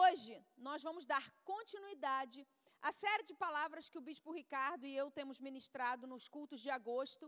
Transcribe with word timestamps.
Hoje 0.00 0.34
nós 0.66 0.80
vamos 0.86 1.04
dar 1.04 1.24
continuidade 1.52 2.38
à 2.88 2.90
série 3.00 3.24
de 3.30 3.34
palavras 3.42 3.90
que 3.90 3.98
o 3.98 4.04
Bispo 4.06 4.30
Ricardo 4.32 4.86
e 4.90 4.92
eu 5.00 5.06
temos 5.18 5.38
ministrado 5.46 6.06
nos 6.12 6.24
cultos 6.36 6.60
de 6.64 6.70
agosto, 6.70 7.26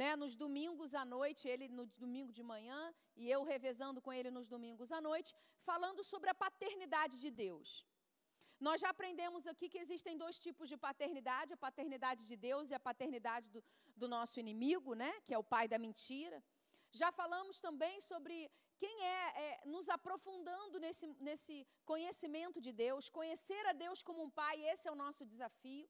né, 0.00 0.10
nos 0.14 0.36
domingos 0.42 0.94
à 0.94 1.04
noite, 1.04 1.48
ele 1.52 1.66
no 1.78 1.84
domingo 2.02 2.32
de 2.38 2.44
manhã 2.52 2.80
e 3.16 3.28
eu 3.28 3.40
revezando 3.42 4.00
com 4.00 4.12
ele 4.12 4.30
nos 4.30 4.46
domingos 4.46 4.92
à 4.98 5.00
noite, 5.00 5.34
falando 5.68 6.04
sobre 6.04 6.30
a 6.30 6.36
paternidade 6.44 7.18
de 7.24 7.28
Deus. 7.44 7.84
Nós 8.60 8.80
já 8.82 8.90
aprendemos 8.90 9.44
aqui 9.52 9.68
que 9.68 9.82
existem 9.84 10.16
dois 10.16 10.38
tipos 10.38 10.68
de 10.68 10.76
paternidade: 10.76 11.54
a 11.54 11.62
paternidade 11.68 12.22
de 12.30 12.36
Deus 12.36 12.70
e 12.70 12.74
a 12.74 12.84
paternidade 12.90 13.50
do, 13.50 13.64
do 13.96 14.06
nosso 14.06 14.38
inimigo, 14.38 14.94
né, 14.94 15.12
que 15.24 15.34
é 15.34 15.38
o 15.38 15.48
pai 15.54 15.66
da 15.66 15.80
mentira. 15.86 16.38
Já 16.92 17.10
falamos 17.10 17.58
também 17.58 18.00
sobre 18.00 18.48
quem 18.82 18.96
é, 19.04 19.24
é, 19.44 19.66
nos 19.74 19.88
aprofundando 19.88 20.78
nesse, 20.84 21.06
nesse 21.28 21.66
conhecimento 21.84 22.60
de 22.60 22.72
Deus, 22.72 23.08
conhecer 23.08 23.64
a 23.66 23.72
Deus 23.72 24.02
como 24.02 24.22
um 24.22 24.30
pai, 24.30 24.56
esse 24.72 24.86
é 24.88 24.92
o 24.92 25.00
nosso 25.04 25.24
desafio. 25.24 25.88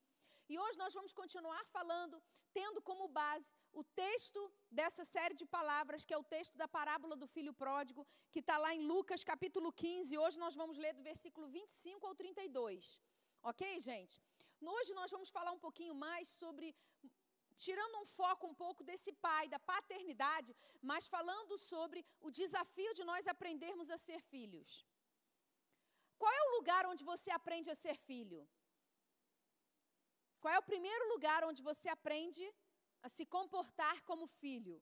E 0.48 0.59
hoje 0.62 0.78
nós 0.78 0.95
vamos 0.95 1.12
continuar 1.12 1.62
falando, 1.76 2.22
tendo 2.59 2.80
como 2.80 3.09
base 3.09 3.48
o 3.72 3.82
texto 4.02 4.40
dessa 4.70 5.04
série 5.04 5.34
de 5.34 5.45
palavras, 5.45 6.04
que 6.04 6.14
é 6.14 6.18
o 6.18 6.28
texto 6.34 6.56
da 6.56 6.68
parábola 6.68 7.16
do 7.16 7.26
filho 7.26 7.52
pródigo, 7.52 8.06
que 8.30 8.38
está 8.38 8.56
lá 8.56 8.72
em 8.74 8.87
Lucas 8.92 9.24
capítulo 9.24 9.73
15. 9.73 10.16
Hoje 10.16 10.38
nós 10.38 10.54
vamos 10.54 10.78
ler 10.84 10.95
do 10.95 11.02
versículo 11.02 11.48
25 11.48 12.06
ao 12.06 12.14
32. 12.14 13.00
Ok, 13.42 13.80
gente? 13.80 14.20
Hoje 14.60 14.95
nós 14.95 15.10
vamos 15.10 15.28
falar 15.28 15.52
um 15.52 15.59
pouquinho 15.66 15.95
mais 15.95 16.28
sobre 16.28 16.74
tirando 17.65 17.96
um 18.02 18.06
foco 18.19 18.46
um 18.46 18.55
pouco 18.55 18.83
desse 18.88 19.12
pai, 19.27 19.48
da 19.55 19.59
paternidade, 19.73 20.55
mas 20.91 21.09
falando 21.15 21.56
sobre 21.59 22.05
o 22.20 22.30
desafio 22.30 22.92
de 22.98 23.05
nós 23.10 23.27
aprendermos 23.27 23.91
a 23.91 23.98
ser 24.06 24.20
filhos. 24.20 24.87
Qual 26.19 26.32
é 26.32 26.42
o 26.45 26.55
lugar 26.56 26.87
onde 26.87 27.05
você 27.05 27.30
aprende 27.30 27.70
a 27.70 27.74
ser 27.84 27.96
filho? 28.10 28.41
Qual 30.40 30.52
é 30.54 30.59
o 30.59 30.71
primeiro 30.71 31.09
lugar 31.15 31.45
onde 31.45 31.63
você 31.63 31.88
aprende 31.88 32.45
a 33.02 33.09
se 33.09 33.24
comportar 33.37 33.96
como 34.02 34.26
filho? 34.26 34.76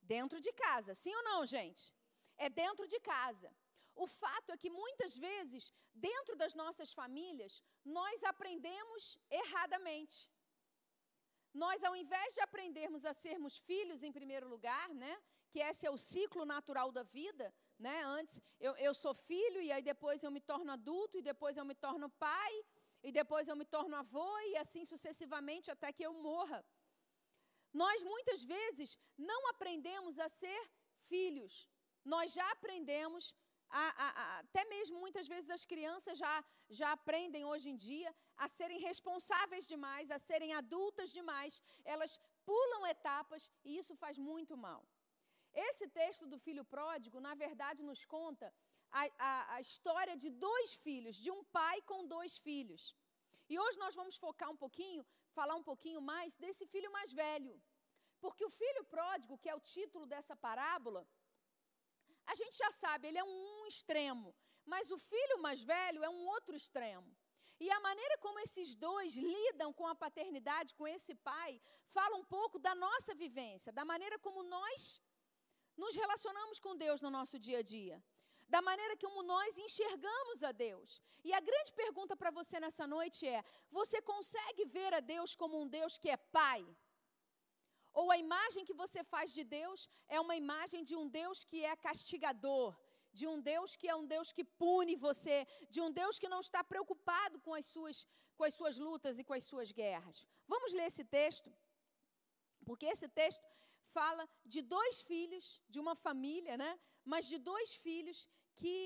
Dentro 0.00 0.40
de 0.40 0.52
casa, 0.52 0.94
sim 0.94 1.14
ou 1.14 1.22
não, 1.22 1.40
gente? 1.46 1.94
É 2.36 2.48
dentro 2.48 2.86
de 2.92 2.98
casa. 3.00 3.50
O 3.94 4.06
fato 4.06 4.52
é 4.52 4.56
que 4.56 4.70
muitas 4.70 5.16
vezes, 5.18 5.72
dentro 5.92 6.34
das 6.36 6.54
nossas 6.54 6.92
famílias, 6.92 7.62
nós 7.84 8.22
aprendemos 8.32 9.18
erradamente. 9.28 10.30
Nós, 11.54 11.82
ao 11.82 11.96
invés 11.96 12.34
de 12.34 12.40
aprendermos 12.40 13.04
a 13.04 13.12
sermos 13.12 13.58
filhos 13.58 14.02
em 14.02 14.12
primeiro 14.12 14.48
lugar, 14.48 14.88
né, 14.94 15.16
que 15.50 15.60
esse 15.60 15.86
é 15.86 15.90
o 15.90 15.96
ciclo 15.96 16.44
natural 16.44 16.92
da 16.92 17.02
vida, 17.02 17.52
né, 17.78 18.02
antes 18.04 18.40
eu, 18.60 18.76
eu 18.76 18.92
sou 18.94 19.14
filho 19.14 19.60
e 19.62 19.72
aí 19.72 19.82
depois 19.82 20.22
eu 20.22 20.30
me 20.30 20.40
torno 20.40 20.70
adulto 20.72 21.16
e 21.16 21.22
depois 21.22 21.56
eu 21.56 21.64
me 21.64 21.74
torno 21.74 22.10
pai 22.10 22.64
e 23.02 23.10
depois 23.10 23.48
eu 23.48 23.56
me 23.56 23.64
torno 23.64 23.96
avô 23.96 24.38
e 24.40 24.56
assim 24.56 24.84
sucessivamente 24.84 25.70
até 25.70 25.92
que 25.92 26.04
eu 26.04 26.12
morra. 26.12 26.64
Nós 27.72 28.02
muitas 28.02 28.42
vezes 28.42 28.98
não 29.16 29.48
aprendemos 29.48 30.18
a 30.18 30.28
ser 30.28 30.60
filhos. 31.06 31.68
Nós 32.04 32.32
já 32.32 32.50
aprendemos 32.52 33.34
a, 33.70 33.86
a, 34.04 34.08
a, 34.22 34.38
até 34.40 34.64
mesmo 34.64 34.98
muitas 34.98 35.28
vezes 35.28 35.50
as 35.50 35.64
crianças 35.64 36.18
já, 36.18 36.44
já 36.68 36.92
aprendem 36.92 37.44
hoje 37.44 37.70
em 37.70 37.76
dia 37.76 38.14
a 38.44 38.48
serem 38.56 38.80
responsáveis 38.90 39.66
demais, 39.72 40.10
a 40.16 40.18
serem 40.28 40.52
adultas 40.60 41.10
demais. 41.18 41.60
Elas 41.94 42.12
pulam 42.48 42.86
etapas 42.94 43.50
e 43.64 43.76
isso 43.80 43.94
faz 44.02 44.16
muito 44.30 44.56
mal. 44.66 44.82
Esse 45.68 45.86
texto 46.00 46.26
do 46.32 46.38
filho 46.46 46.64
pródigo, 46.64 47.18
na 47.28 47.34
verdade, 47.44 47.82
nos 47.90 48.02
conta 48.16 48.48
a, 48.90 49.54
a 49.54 49.60
história 49.60 50.16
de 50.16 50.30
dois 50.30 50.74
filhos, 50.86 51.16
de 51.24 51.30
um 51.36 51.42
pai 51.58 51.76
com 51.90 52.06
dois 52.16 52.38
filhos. 52.46 52.82
E 53.52 53.58
hoje 53.58 53.78
nós 53.84 53.94
vamos 53.94 54.16
focar 54.24 54.50
um 54.54 54.60
pouquinho, 54.64 55.04
falar 55.38 55.56
um 55.60 55.66
pouquinho 55.70 56.00
mais 56.00 56.36
desse 56.36 56.66
filho 56.66 56.90
mais 56.98 57.12
velho. 57.12 57.54
Porque 58.20 58.44
o 58.44 58.50
filho 58.50 58.84
pródigo, 58.84 59.38
que 59.38 59.48
é 59.48 59.54
o 59.54 59.60
título 59.74 60.04
dessa 60.06 60.34
parábola, 60.36 61.06
a 62.26 62.34
gente 62.34 62.56
já 62.56 62.70
sabe, 62.72 63.08
ele 63.08 63.18
é 63.18 63.24
um, 63.24 63.66
extremo, 63.66 64.34
mas 64.64 64.90
o 64.90 64.98
filho 64.98 65.38
mais 65.46 65.62
velho 65.62 66.04
é 66.04 66.10
um 66.10 66.22
outro 66.34 66.54
extremo. 66.54 67.10
E 67.64 67.68
a 67.76 67.80
maneira 67.80 68.16
como 68.18 68.38
esses 68.40 68.74
dois 68.86 69.14
lidam 69.14 69.70
com 69.78 69.86
a 69.86 69.94
paternidade, 70.04 70.74
com 70.78 70.86
esse 70.86 71.14
pai, 71.30 71.60
fala 71.96 72.16
um 72.16 72.24
pouco 72.36 72.58
da 72.66 72.74
nossa 72.86 73.14
vivência, 73.14 73.72
da 73.72 73.84
maneira 73.84 74.18
como 74.26 74.42
nós 74.56 75.02
nos 75.76 75.94
relacionamos 76.02 76.58
com 76.64 76.76
Deus 76.84 77.00
no 77.00 77.10
nosso 77.18 77.36
dia 77.46 77.58
a 77.58 77.62
dia, 77.62 77.96
da 78.54 78.60
maneira 78.68 78.96
como 78.96 79.22
nós 79.22 79.58
enxergamos 79.66 80.42
a 80.42 80.52
Deus. 80.52 81.00
E 81.28 81.32
a 81.38 81.40
grande 81.48 81.72
pergunta 81.82 82.16
para 82.16 82.30
você 82.38 82.58
nessa 82.64 82.86
noite 82.86 83.26
é: 83.26 83.44
você 83.78 84.00
consegue 84.12 84.64
ver 84.76 84.92
a 84.94 85.00
Deus 85.00 85.34
como 85.34 85.60
um 85.62 85.68
Deus 85.78 85.98
que 85.98 86.10
é 86.16 86.16
pai? 86.16 86.62
Ou 88.00 88.06
a 88.14 88.18
imagem 88.26 88.64
que 88.68 88.78
você 88.82 89.02
faz 89.12 89.32
de 89.36 89.44
Deus 89.58 89.88
é 90.08 90.20
uma 90.20 90.36
imagem 90.36 90.82
de 90.88 90.94
um 91.00 91.06
Deus 91.08 91.42
que 91.50 91.64
é 91.64 91.74
castigador, 91.86 92.68
de 93.20 93.26
um 93.32 93.38
Deus 93.52 93.70
que 93.80 93.88
é 93.92 93.96
um 94.00 94.06
Deus 94.14 94.28
que 94.36 94.44
pune 94.62 94.94
você, 95.06 95.36
de 95.74 95.80
um 95.84 95.90
Deus 96.00 96.18
que 96.22 96.32
não 96.34 96.40
está 96.46 96.62
preocupado 96.72 97.36
com 97.46 97.54
as 97.60 97.66
suas, 97.74 97.98
com 98.36 98.44
as 98.48 98.54
suas 98.58 98.76
lutas 98.86 99.18
e 99.20 99.24
com 99.28 99.34
as 99.38 99.44
suas 99.50 99.70
guerras. 99.80 100.16
Vamos 100.54 100.72
ler 100.78 100.86
esse 100.92 101.04
texto, 101.20 101.50
porque 102.68 102.86
esse 102.94 103.08
texto 103.20 103.46
fala 103.98 104.24
de 104.54 104.60
dois 104.76 104.96
filhos 105.10 105.46
de 105.72 105.78
uma 105.84 105.94
família, 106.06 106.56
né? 106.64 106.72
Mas 107.12 107.26
de 107.32 107.38
dois 107.52 107.70
filhos 107.86 108.18
que 108.60 108.76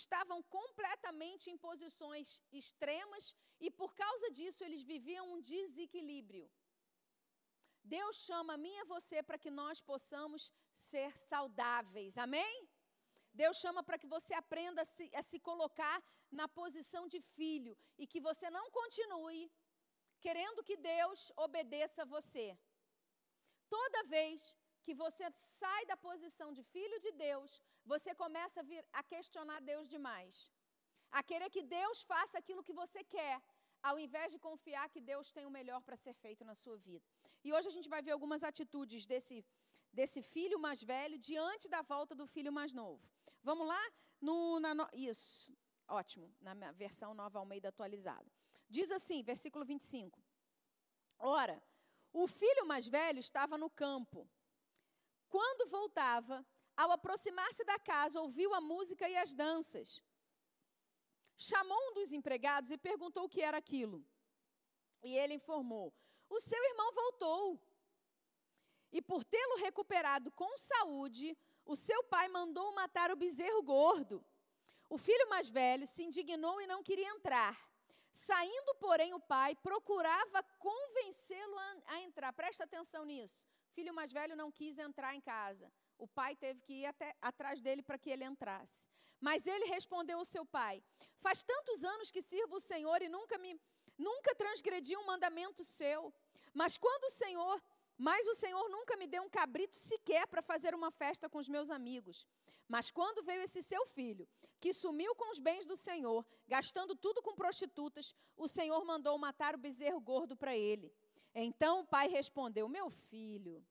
estavam 0.00 0.38
completamente 0.58 1.44
em 1.52 1.58
posições 1.68 2.40
extremas 2.60 3.24
e 3.60 3.70
por 3.80 3.90
causa 4.02 4.30
disso 4.36 4.60
eles 4.66 4.82
viviam 4.92 5.24
um 5.34 5.40
desequilíbrio. 5.52 6.46
Deus 7.84 8.16
chama 8.28 8.54
a 8.54 8.62
mim 8.64 8.74
e 8.82 8.84
você 8.84 9.22
para 9.22 9.38
que 9.42 9.50
nós 9.50 9.80
possamos 9.80 10.50
ser 10.72 11.10
saudáveis. 11.30 12.16
Amém? 12.16 12.54
Deus 13.40 13.56
chama 13.62 13.82
para 13.82 13.98
que 14.00 14.06
você 14.14 14.32
aprenda 14.34 14.82
a 14.82 14.84
se, 14.84 15.04
a 15.20 15.22
se, 15.22 15.38
colocar 15.48 15.96
na 16.30 16.46
posição 16.60 17.02
de 17.12 17.20
filho 17.36 17.74
e 17.98 18.06
que 18.06 18.20
você 18.28 18.48
não 18.50 18.70
continue 18.70 19.50
querendo 20.24 20.64
que 20.68 20.76
Deus 20.76 21.20
obedeça 21.46 22.02
a 22.02 22.10
você. 22.16 22.46
Toda 23.76 24.08
vez 24.16 24.54
que 24.84 24.94
você 25.02 25.24
sai 25.60 25.82
da 25.90 25.96
posição 26.08 26.48
de 26.56 26.62
filho 26.74 26.98
de 27.04 27.12
Deus, 27.26 27.50
você 27.92 28.10
começa 28.22 28.60
a, 28.60 28.66
vir, 28.70 28.84
a 29.00 29.02
questionar 29.12 29.60
Deus 29.72 29.88
demais. 29.94 30.34
A 31.18 31.22
querer 31.30 31.48
que 31.54 31.62
Deus 31.78 32.02
faça 32.12 32.36
aquilo 32.38 32.64
que 32.68 32.78
você 32.82 33.02
quer, 33.16 33.36
ao 33.90 33.98
invés 34.04 34.28
de 34.32 34.38
confiar 34.48 34.86
que 34.94 35.00
Deus 35.12 35.32
tem 35.36 35.46
o 35.46 35.54
melhor 35.58 35.80
para 35.86 35.96
ser 36.04 36.14
feito 36.24 36.44
na 36.50 36.54
sua 36.62 36.76
vida. 36.88 37.06
E 37.44 37.52
hoje 37.52 37.68
a 37.68 37.76
gente 37.76 37.88
vai 37.94 38.02
ver 38.06 38.12
algumas 38.12 38.42
atitudes 38.50 39.06
desse, 39.12 39.44
desse 39.92 40.20
filho 40.34 40.58
mais 40.66 40.82
velho 40.82 41.18
diante 41.30 41.68
da 41.74 41.82
volta 41.82 42.14
do 42.20 42.26
filho 42.34 42.52
mais 42.60 42.72
novo. 42.82 43.04
Vamos 43.42 43.66
lá? 43.66 43.80
No, 44.20 44.60
na, 44.60 44.74
no, 44.74 44.88
isso, 44.92 45.52
ótimo, 45.88 46.32
na 46.40 46.54
versão 46.72 47.12
nova 47.12 47.38
Almeida 47.38 47.68
atualizada. 47.68 48.30
Diz 48.68 48.90
assim, 48.92 49.22
versículo 49.22 49.64
25. 49.64 50.22
Ora, 51.18 51.62
o 52.12 52.26
filho 52.26 52.66
mais 52.66 52.86
velho 52.86 53.18
estava 53.18 53.58
no 53.58 53.68
campo. 53.68 54.28
Quando 55.28 55.68
voltava, 55.68 56.44
ao 56.76 56.90
aproximar-se 56.92 57.64
da 57.64 57.78
casa, 57.78 58.20
ouviu 58.20 58.54
a 58.54 58.60
música 58.60 59.08
e 59.08 59.16
as 59.16 59.34
danças 59.34 60.02
chamou 61.36 61.78
um 61.88 61.94
dos 61.94 62.12
empregados 62.12 62.70
e 62.70 62.78
perguntou 62.78 63.24
o 63.24 63.28
que 63.28 63.42
era 63.42 63.56
aquilo. 63.56 64.04
E 65.02 65.16
ele 65.16 65.34
informou: 65.34 65.92
O 66.28 66.40
seu 66.40 66.62
irmão 66.70 66.92
voltou. 66.92 67.60
E 68.92 69.00
por 69.00 69.24
tê-lo 69.24 69.56
recuperado 69.56 70.30
com 70.32 70.56
saúde, 70.58 71.36
o 71.64 71.76
seu 71.76 72.02
pai 72.04 72.28
mandou 72.28 72.74
matar 72.74 73.10
o 73.10 73.16
bezerro 73.16 73.62
gordo. 73.62 74.24
O 74.88 74.98
filho 74.98 75.28
mais 75.28 75.48
velho 75.48 75.86
se 75.86 76.02
indignou 76.02 76.60
e 76.60 76.66
não 76.66 76.82
queria 76.82 77.08
entrar. 77.08 77.58
Saindo, 78.12 78.74
porém, 78.74 79.14
o 79.14 79.20
pai 79.20 79.54
procurava 79.56 80.42
convencê-lo 80.58 81.56
a, 81.86 82.00
entrar. 82.00 82.32
Presta 82.34 82.64
atenção 82.64 83.04
nisso. 83.04 83.46
O 83.70 83.74
filho 83.74 83.94
mais 83.94 84.12
velho 84.12 84.36
não 84.36 84.52
quis 84.52 84.78
entrar 84.78 85.14
em 85.14 85.20
casa. 85.20 85.72
O 85.96 86.06
pai 86.06 86.36
teve 86.36 86.60
que 86.60 86.74
ir 86.82 86.86
até, 86.86 87.16
atrás 87.22 87.62
dele 87.62 87.82
para 87.82 87.98
que 87.98 88.10
ele 88.10 88.24
entrasse. 88.24 88.86
Mas 89.18 89.46
ele 89.46 89.64
respondeu 89.64 90.18
ao 90.18 90.26
seu 90.26 90.44
pai: 90.44 90.82
Faz 91.20 91.42
tantos 91.42 91.82
anos 91.84 92.10
que 92.10 92.20
sirvo 92.20 92.56
o 92.56 92.60
Senhor 92.60 93.00
e 93.00 93.08
nunca 93.08 93.38
me 93.38 93.58
nunca 93.96 94.34
transgredi 94.34 94.96
um 94.96 95.06
mandamento 95.06 95.64
seu. 95.64 96.12
Mas 96.52 96.76
quando 96.76 97.04
o 97.04 97.10
Senhor, 97.10 97.62
mas 97.96 98.26
o 98.26 98.34
Senhor 98.34 98.68
nunca 98.68 98.96
me 98.96 99.06
deu 99.06 99.22
um 99.22 99.28
cabrito 99.28 99.76
sequer 99.76 100.26
para 100.26 100.42
fazer 100.42 100.74
uma 100.74 100.90
festa 100.90 101.28
com 101.28 101.38
os 101.38 101.48
meus 101.48 101.70
amigos. 101.70 102.26
Mas 102.68 102.90
quando 102.90 103.22
veio 103.22 103.42
esse 103.42 103.62
seu 103.62 103.86
filho, 103.86 104.26
que 104.60 104.72
sumiu 104.72 105.14
com 105.14 105.30
os 105.30 105.38
bens 105.38 105.66
do 105.66 105.76
Senhor, 105.76 106.24
gastando 106.46 106.94
tudo 106.94 107.20
com 107.20 107.34
prostitutas, 107.34 108.14
o 108.36 108.48
Senhor 108.48 108.84
mandou 108.84 109.18
matar 109.18 109.54
o 109.54 109.58
bezerro 109.58 110.00
gordo 110.00 110.36
para 110.36 110.56
ele. 110.56 110.92
Então 111.34 111.80
o 111.80 111.86
pai 111.86 112.08
respondeu: 112.08 112.68
Meu 112.68 112.88
filho, 112.88 113.64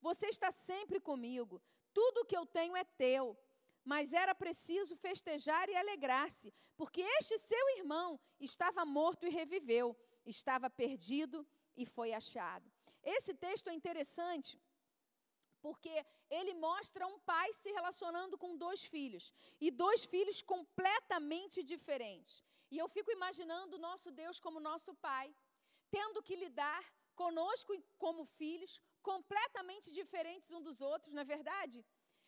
você 0.00 0.26
está 0.26 0.50
sempre 0.50 1.00
comigo, 1.00 1.62
tudo 1.92 2.20
o 2.20 2.24
que 2.24 2.36
eu 2.36 2.44
tenho 2.46 2.76
é 2.76 2.84
teu. 2.84 3.36
mas 3.84 4.12
era 4.12 4.34
preciso 4.34 4.94
festejar 4.96 5.66
e 5.70 5.74
alegrar-se, 5.74 6.52
porque 6.76 7.00
este 7.18 7.38
seu 7.38 7.70
irmão 7.78 8.20
estava 8.38 8.84
morto 8.84 9.24
e 9.26 9.30
reviveu, 9.30 9.96
estava 10.26 10.68
perdido 10.68 11.46
e 11.74 11.86
foi 11.86 12.12
achado. 12.12 12.70
Esse 13.02 13.34
texto 13.34 13.68
é 13.68 13.74
interessante 13.74 14.60
porque 15.60 15.94
ele 16.30 16.54
mostra 16.54 17.06
um 17.06 17.18
pai 17.20 17.52
se 17.52 17.70
relacionando 17.72 18.38
com 18.38 18.56
dois 18.56 18.84
filhos 18.84 19.32
e 19.60 19.70
dois 19.70 20.04
filhos 20.04 20.40
completamente 20.42 21.62
diferentes. 21.62 22.42
E 22.70 22.78
eu 22.78 22.88
fico 22.88 23.10
imaginando 23.10 23.76
o 23.76 23.84
nosso 23.88 24.10
Deus 24.10 24.38
como 24.38 24.60
nosso 24.60 24.94
pai, 24.94 25.34
tendo 25.90 26.22
que 26.22 26.36
lidar 26.36 26.82
conosco 27.14 27.72
como 27.98 28.24
filhos, 28.24 28.80
completamente 29.02 29.90
diferentes 29.90 30.52
um 30.52 30.62
dos 30.62 30.80
outros, 30.80 31.12
não 31.12 31.22
é 31.22 31.24
verdade? 31.24 31.84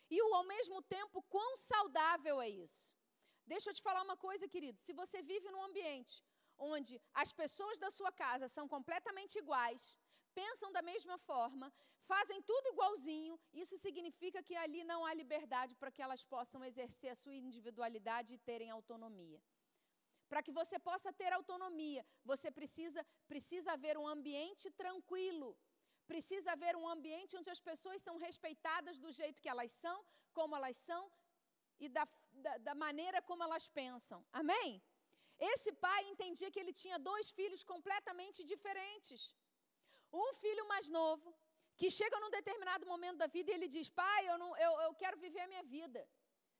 E 0.09 0.19
ao 0.19 0.43
mesmo 0.43 0.81
tempo, 0.81 1.21
quão 1.35 1.55
saudável 1.55 2.41
é 2.41 2.49
isso? 2.49 2.97
Deixa 3.45 3.69
eu 3.69 3.73
te 3.73 3.81
falar 3.81 4.01
uma 4.03 4.17
coisa, 4.17 4.47
querido. 4.47 4.77
Se 4.79 4.93
você 4.93 5.21
vive 5.21 5.49
num 5.51 5.63
ambiente 5.63 6.21
onde 6.57 7.01
as 7.13 7.31
pessoas 7.31 7.79
da 7.79 7.89
sua 7.89 8.11
casa 8.11 8.47
são 8.47 8.67
completamente 8.67 9.37
iguais, 9.37 9.97
pensam 10.39 10.69
da 10.77 10.81
mesma 10.91 11.17
forma, 11.29 11.67
fazem 12.11 12.39
tudo 12.51 12.71
igualzinho, 12.73 13.39
isso 13.63 13.77
significa 13.85 14.39
que 14.47 14.55
ali 14.63 14.83
não 14.91 14.99
há 15.05 15.13
liberdade 15.21 15.75
para 15.75 15.91
que 15.95 16.03
elas 16.05 16.23
possam 16.35 16.63
exercer 16.69 17.11
a 17.11 17.19
sua 17.23 17.35
individualidade 17.35 18.33
e 18.33 18.43
terem 18.49 18.69
autonomia. 18.77 19.41
Para 20.31 20.43
que 20.45 20.53
você 20.59 20.77
possa 20.89 21.11
ter 21.21 21.31
autonomia, 21.33 22.03
você 22.31 22.49
precisa 22.59 23.01
precisa 23.31 23.69
haver 23.73 23.95
um 24.03 24.07
ambiente 24.15 24.65
tranquilo. 24.83 25.49
Precisa 26.11 26.49
haver 26.53 26.73
um 26.81 26.87
ambiente 26.95 27.35
onde 27.39 27.49
as 27.55 27.61
pessoas 27.69 27.99
são 28.05 28.15
respeitadas 28.27 28.95
do 29.03 29.11
jeito 29.19 29.41
que 29.43 29.51
elas 29.53 29.71
são, 29.83 29.97
como 30.37 30.55
elas 30.59 30.77
são 30.89 31.03
e 31.83 31.87
da, 31.97 32.05
da, 32.45 32.53
da 32.67 32.75
maneira 32.85 33.19
como 33.29 33.43
elas 33.47 33.67
pensam. 33.81 34.19
Amém? 34.41 34.69
Esse 35.53 35.71
pai 35.85 36.01
entendia 36.11 36.51
que 36.53 36.61
ele 36.63 36.73
tinha 36.81 36.97
dois 37.11 37.27
filhos 37.37 37.63
completamente 37.71 38.39
diferentes. 38.51 39.21
Um 40.11 40.33
filho 40.33 40.67
mais 40.67 40.89
novo, 40.89 41.35
que 41.77 41.89
chega 41.89 42.19
num 42.19 42.29
determinado 42.29 42.85
momento 42.85 43.17
da 43.17 43.27
vida 43.27 43.51
e 43.51 43.53
ele 43.53 43.67
diz: 43.67 43.89
Pai, 43.89 44.21
eu, 44.29 44.37
não, 44.37 44.55
eu, 44.57 44.71
eu 44.81 44.93
quero 44.95 45.17
viver 45.17 45.41
a 45.41 45.47
minha 45.47 45.63
vida, 45.63 46.07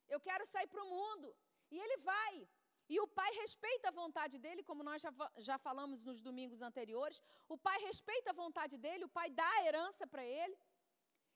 eu 0.09 0.19
quero 0.19 0.45
sair 0.45 0.68
para 0.68 0.83
o 0.83 0.89
mundo. 0.89 1.36
E 1.69 1.80
ele 1.80 1.98
vai. 1.98 2.48
E 2.94 3.00
o 3.00 3.07
pai 3.07 3.31
respeita 3.36 3.88
a 3.88 3.92
vontade 3.92 4.38
dele, 4.38 4.63
como 4.63 4.83
nós 4.83 5.01
já, 5.01 5.13
já 5.38 5.57
falamos 5.57 6.03
nos 6.03 6.21
domingos 6.21 6.62
anteriores. 6.62 7.21
O 7.48 7.57
pai 7.57 7.80
respeita 7.89 8.31
a 8.31 8.33
vontade 8.33 8.77
dele, 8.77 9.06
o 9.06 9.09
pai 9.09 9.30
dá 9.30 9.50
a 9.57 9.65
herança 9.65 10.06
para 10.06 10.25
ele. 10.25 10.57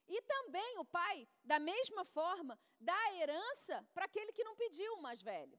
E 0.08 0.22
também 0.22 0.78
o 0.80 0.86
pai, 0.86 1.28
da 1.44 1.60
mesma 1.60 2.04
forma, 2.04 2.60
dá 2.80 2.98
a 3.06 3.14
herança 3.16 3.88
para 3.94 4.06
aquele 4.06 4.32
que 4.34 4.44
não 4.44 4.56
pediu, 4.56 4.96
o 4.96 5.02
mais 5.02 5.22
velho. 5.22 5.58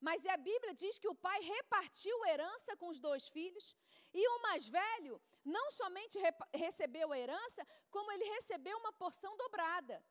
Mas 0.00 0.24
a 0.26 0.36
Bíblia 0.36 0.74
diz 0.74 0.98
que 0.98 1.08
o 1.08 1.14
pai 1.14 1.40
repartiu 1.40 2.24
herança 2.26 2.76
com 2.76 2.88
os 2.88 3.00
dois 3.00 3.28
filhos, 3.28 3.74
e 4.12 4.28
o 4.28 4.42
mais 4.42 4.68
velho 4.68 5.20
não 5.44 5.70
somente 5.70 6.18
recebeu 6.54 7.12
a 7.12 7.18
herança, 7.18 7.66
como 7.90 8.10
ele 8.12 8.24
recebeu 8.36 8.76
uma 8.78 8.92
porção 8.92 9.36
dobrada. 9.36 10.04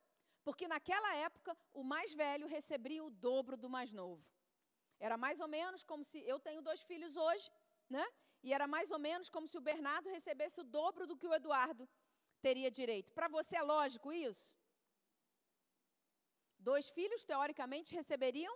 Porque 0.43 0.67
naquela 0.67 1.15
época, 1.15 1.57
o 1.73 1.83
mais 1.83 2.13
velho 2.13 2.47
recebia 2.47 3.03
o 3.03 3.09
dobro 3.09 3.55
do 3.57 3.69
mais 3.69 3.93
novo. 3.93 4.25
Era 4.99 5.17
mais 5.17 5.39
ou 5.39 5.47
menos 5.47 5.83
como 5.83 6.03
se 6.03 6.19
eu 6.25 6.39
tenho 6.39 6.61
dois 6.61 6.81
filhos 6.81 7.15
hoje, 7.15 7.49
né? 7.89 8.05
E 8.43 8.53
era 8.53 8.67
mais 8.67 8.91
ou 8.91 8.99
menos 8.99 9.29
como 9.29 9.47
se 9.47 9.57
o 9.57 9.61
Bernardo 9.61 10.09
recebesse 10.09 10.59
o 10.59 10.63
dobro 10.63 11.05
do 11.05 11.17
que 11.17 11.27
o 11.27 11.33
Eduardo 11.33 11.87
teria 12.41 12.69
direito. 12.69 13.13
Para 13.13 13.27
você 13.27 13.55
é 13.57 13.61
lógico 13.61 14.11
isso? 14.11 14.57
Dois 16.57 16.89
filhos, 16.89 17.25
teoricamente, 17.25 17.95
receberiam 17.95 18.53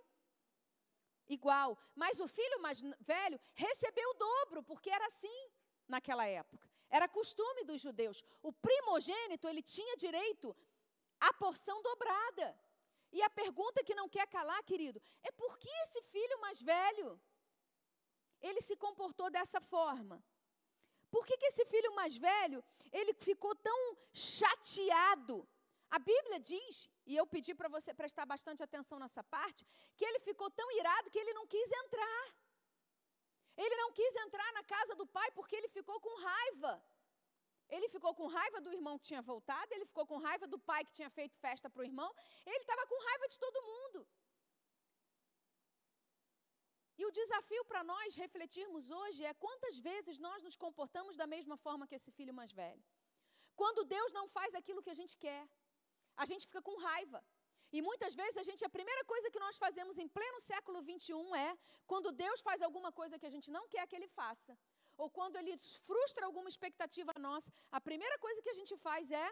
igual. 1.34 1.78
Mas 1.96 2.20
o 2.20 2.28
filho 2.28 2.62
mais 2.62 2.82
velho 3.00 3.40
recebeu 3.54 4.10
o 4.10 4.14
dobro, 4.14 4.64
porque 4.64 4.90
era 4.90 5.06
assim 5.06 5.50
naquela 5.88 6.26
época. 6.26 6.70
Era 6.90 7.08
costume 7.08 7.64
dos 7.64 7.82
judeus. 7.82 8.24
O 8.42 8.52
primogênito, 8.52 9.48
ele 9.48 9.62
tinha 9.62 9.96
direito 9.96 10.56
à 11.20 11.34
porção 11.34 11.82
dobrada. 11.82 12.58
E 13.12 13.22
a 13.22 13.30
pergunta 13.30 13.84
que 13.84 13.96
não 13.96 14.08
quer 14.08 14.28
calar, 14.28 14.64
querido, 14.64 15.02
é 15.24 15.32
por 15.32 15.58
que 15.58 15.70
esse 15.84 16.02
filho 16.02 16.40
mais 16.40 16.62
velho 16.62 17.20
ele 18.42 18.62
se 18.62 18.76
comportou 18.76 19.30
dessa 19.30 19.62
forma? 19.62 20.24
Por 21.10 21.26
que, 21.26 21.38
que 21.38 21.46
esse 21.48 21.66
filho 21.66 21.94
mais 21.94 22.16
velho 22.18 22.64
ele 22.92 23.14
ficou 23.14 23.54
tão 23.56 23.98
chateado? 24.14 25.48
A 25.98 26.00
Bíblia 26.00 26.40
diz, 26.52 26.76
e 27.06 27.16
eu 27.22 27.26
pedi 27.34 27.54
para 27.60 27.70
você 27.76 27.94
prestar 28.02 28.26
bastante 28.34 28.64
atenção 28.68 28.98
nessa 29.04 29.24
parte, 29.36 29.62
que 29.98 30.06
ele 30.10 30.20
ficou 30.28 30.50
tão 30.60 30.70
irado 30.80 31.12
que 31.14 31.20
ele 31.24 31.34
não 31.40 31.46
quis 31.54 31.70
entrar. 31.84 32.24
Ele 33.64 33.76
não 33.82 33.90
quis 34.00 34.16
entrar 34.26 34.50
na 34.54 34.64
casa 34.64 34.96
do 34.96 35.06
pai 35.18 35.30
porque 35.38 35.56
ele 35.60 35.68
ficou 35.78 36.00
com 36.06 36.14
raiva. 36.30 36.74
Ele 37.76 37.88
ficou 37.96 38.14
com 38.20 38.28
raiva 38.38 38.62
do 38.62 38.72
irmão 38.78 38.98
que 39.00 39.10
tinha 39.10 39.22
voltado, 39.22 39.74
ele 39.74 39.86
ficou 39.92 40.06
com 40.06 40.18
raiva 40.28 40.48
do 40.54 40.60
pai 40.70 40.82
que 40.86 40.94
tinha 41.00 41.10
feito 41.10 41.36
festa 41.46 41.70
para 41.70 41.82
o 41.82 41.88
irmão, 41.90 42.10
ele 42.46 42.64
estava 42.66 42.86
com 42.92 42.98
raiva 43.10 43.28
de 43.34 43.38
todo 43.44 43.66
mundo. 43.72 44.00
E 47.00 47.06
o 47.06 47.12
desafio 47.20 47.64
para 47.70 47.84
nós 47.92 48.16
refletirmos 48.24 48.92
hoje 49.00 49.22
é 49.30 49.34
quantas 49.46 49.78
vezes 49.90 50.20
nós 50.20 50.44
nos 50.48 50.56
comportamos 50.66 51.16
da 51.22 51.28
mesma 51.36 51.58
forma 51.66 51.88
que 51.88 51.96
esse 52.00 52.12
filho 52.18 52.34
mais 52.40 52.52
velho. 52.52 52.84
Quando 53.62 53.86
Deus 53.96 54.12
não 54.18 54.28
faz 54.28 54.54
aquilo 54.60 54.84
que 54.84 54.94
a 54.96 55.00
gente 55.00 55.16
quer, 55.18 55.42
a 56.16 56.26
gente 56.26 56.46
fica 56.48 56.62
com 56.62 56.78
raiva. 56.78 57.24
E 57.72 57.82
muitas 57.82 58.14
vezes 58.14 58.38
a 58.38 58.44
gente, 58.44 58.64
a 58.66 58.70
primeira 58.70 59.04
coisa 59.06 59.32
que 59.32 59.40
nós 59.40 59.58
fazemos 59.58 59.98
em 59.98 60.08
pleno 60.08 60.40
século 60.42 60.82
21 60.82 61.36
é, 61.36 61.58
quando 61.88 62.12
Deus 62.12 62.42
faz 62.42 62.62
alguma 62.62 62.92
coisa 62.92 63.18
que 63.18 63.26
a 63.26 63.34
gente 63.36 63.50
não 63.50 63.68
quer 63.68 63.88
que 63.88 63.96
Ele 63.96 64.08
faça, 64.08 64.58
ou 65.02 65.10
quando 65.18 65.36
ele 65.42 65.54
frustra 65.90 66.26
alguma 66.26 66.50
expectativa 66.54 67.12
nossa, 67.28 67.50
a 67.78 67.80
primeira 67.90 68.18
coisa 68.26 68.42
que 68.46 68.52
a 68.54 68.58
gente 68.60 68.76
faz 68.86 69.10
é 69.26 69.30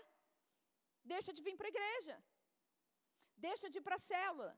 deixa 1.14 1.31
de 1.38 1.42
vir 1.48 1.56
para 1.60 1.68
a 1.68 1.74
igreja, 1.76 2.16
deixa 3.48 3.70
de 3.70 3.78
ir 3.80 3.86
para 3.88 3.98
a 4.00 4.06
célula, 4.12 4.54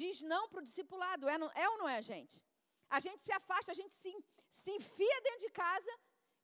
diz 0.00 0.22
não 0.32 0.42
para 0.48 0.60
o 0.60 0.66
discipulado, 0.68 1.28
é, 1.28 1.36
é 1.62 1.68
ou 1.72 1.78
não 1.82 1.88
é, 1.96 2.00
gente? 2.02 2.36
A 2.96 3.00
gente 3.04 3.20
se 3.26 3.32
afasta, 3.40 3.70
a 3.72 3.78
gente 3.80 3.94
se, 3.94 4.12
se 4.62 4.70
enfia 4.78 5.20
dentro 5.26 5.42
de 5.46 5.50
casa 5.64 5.92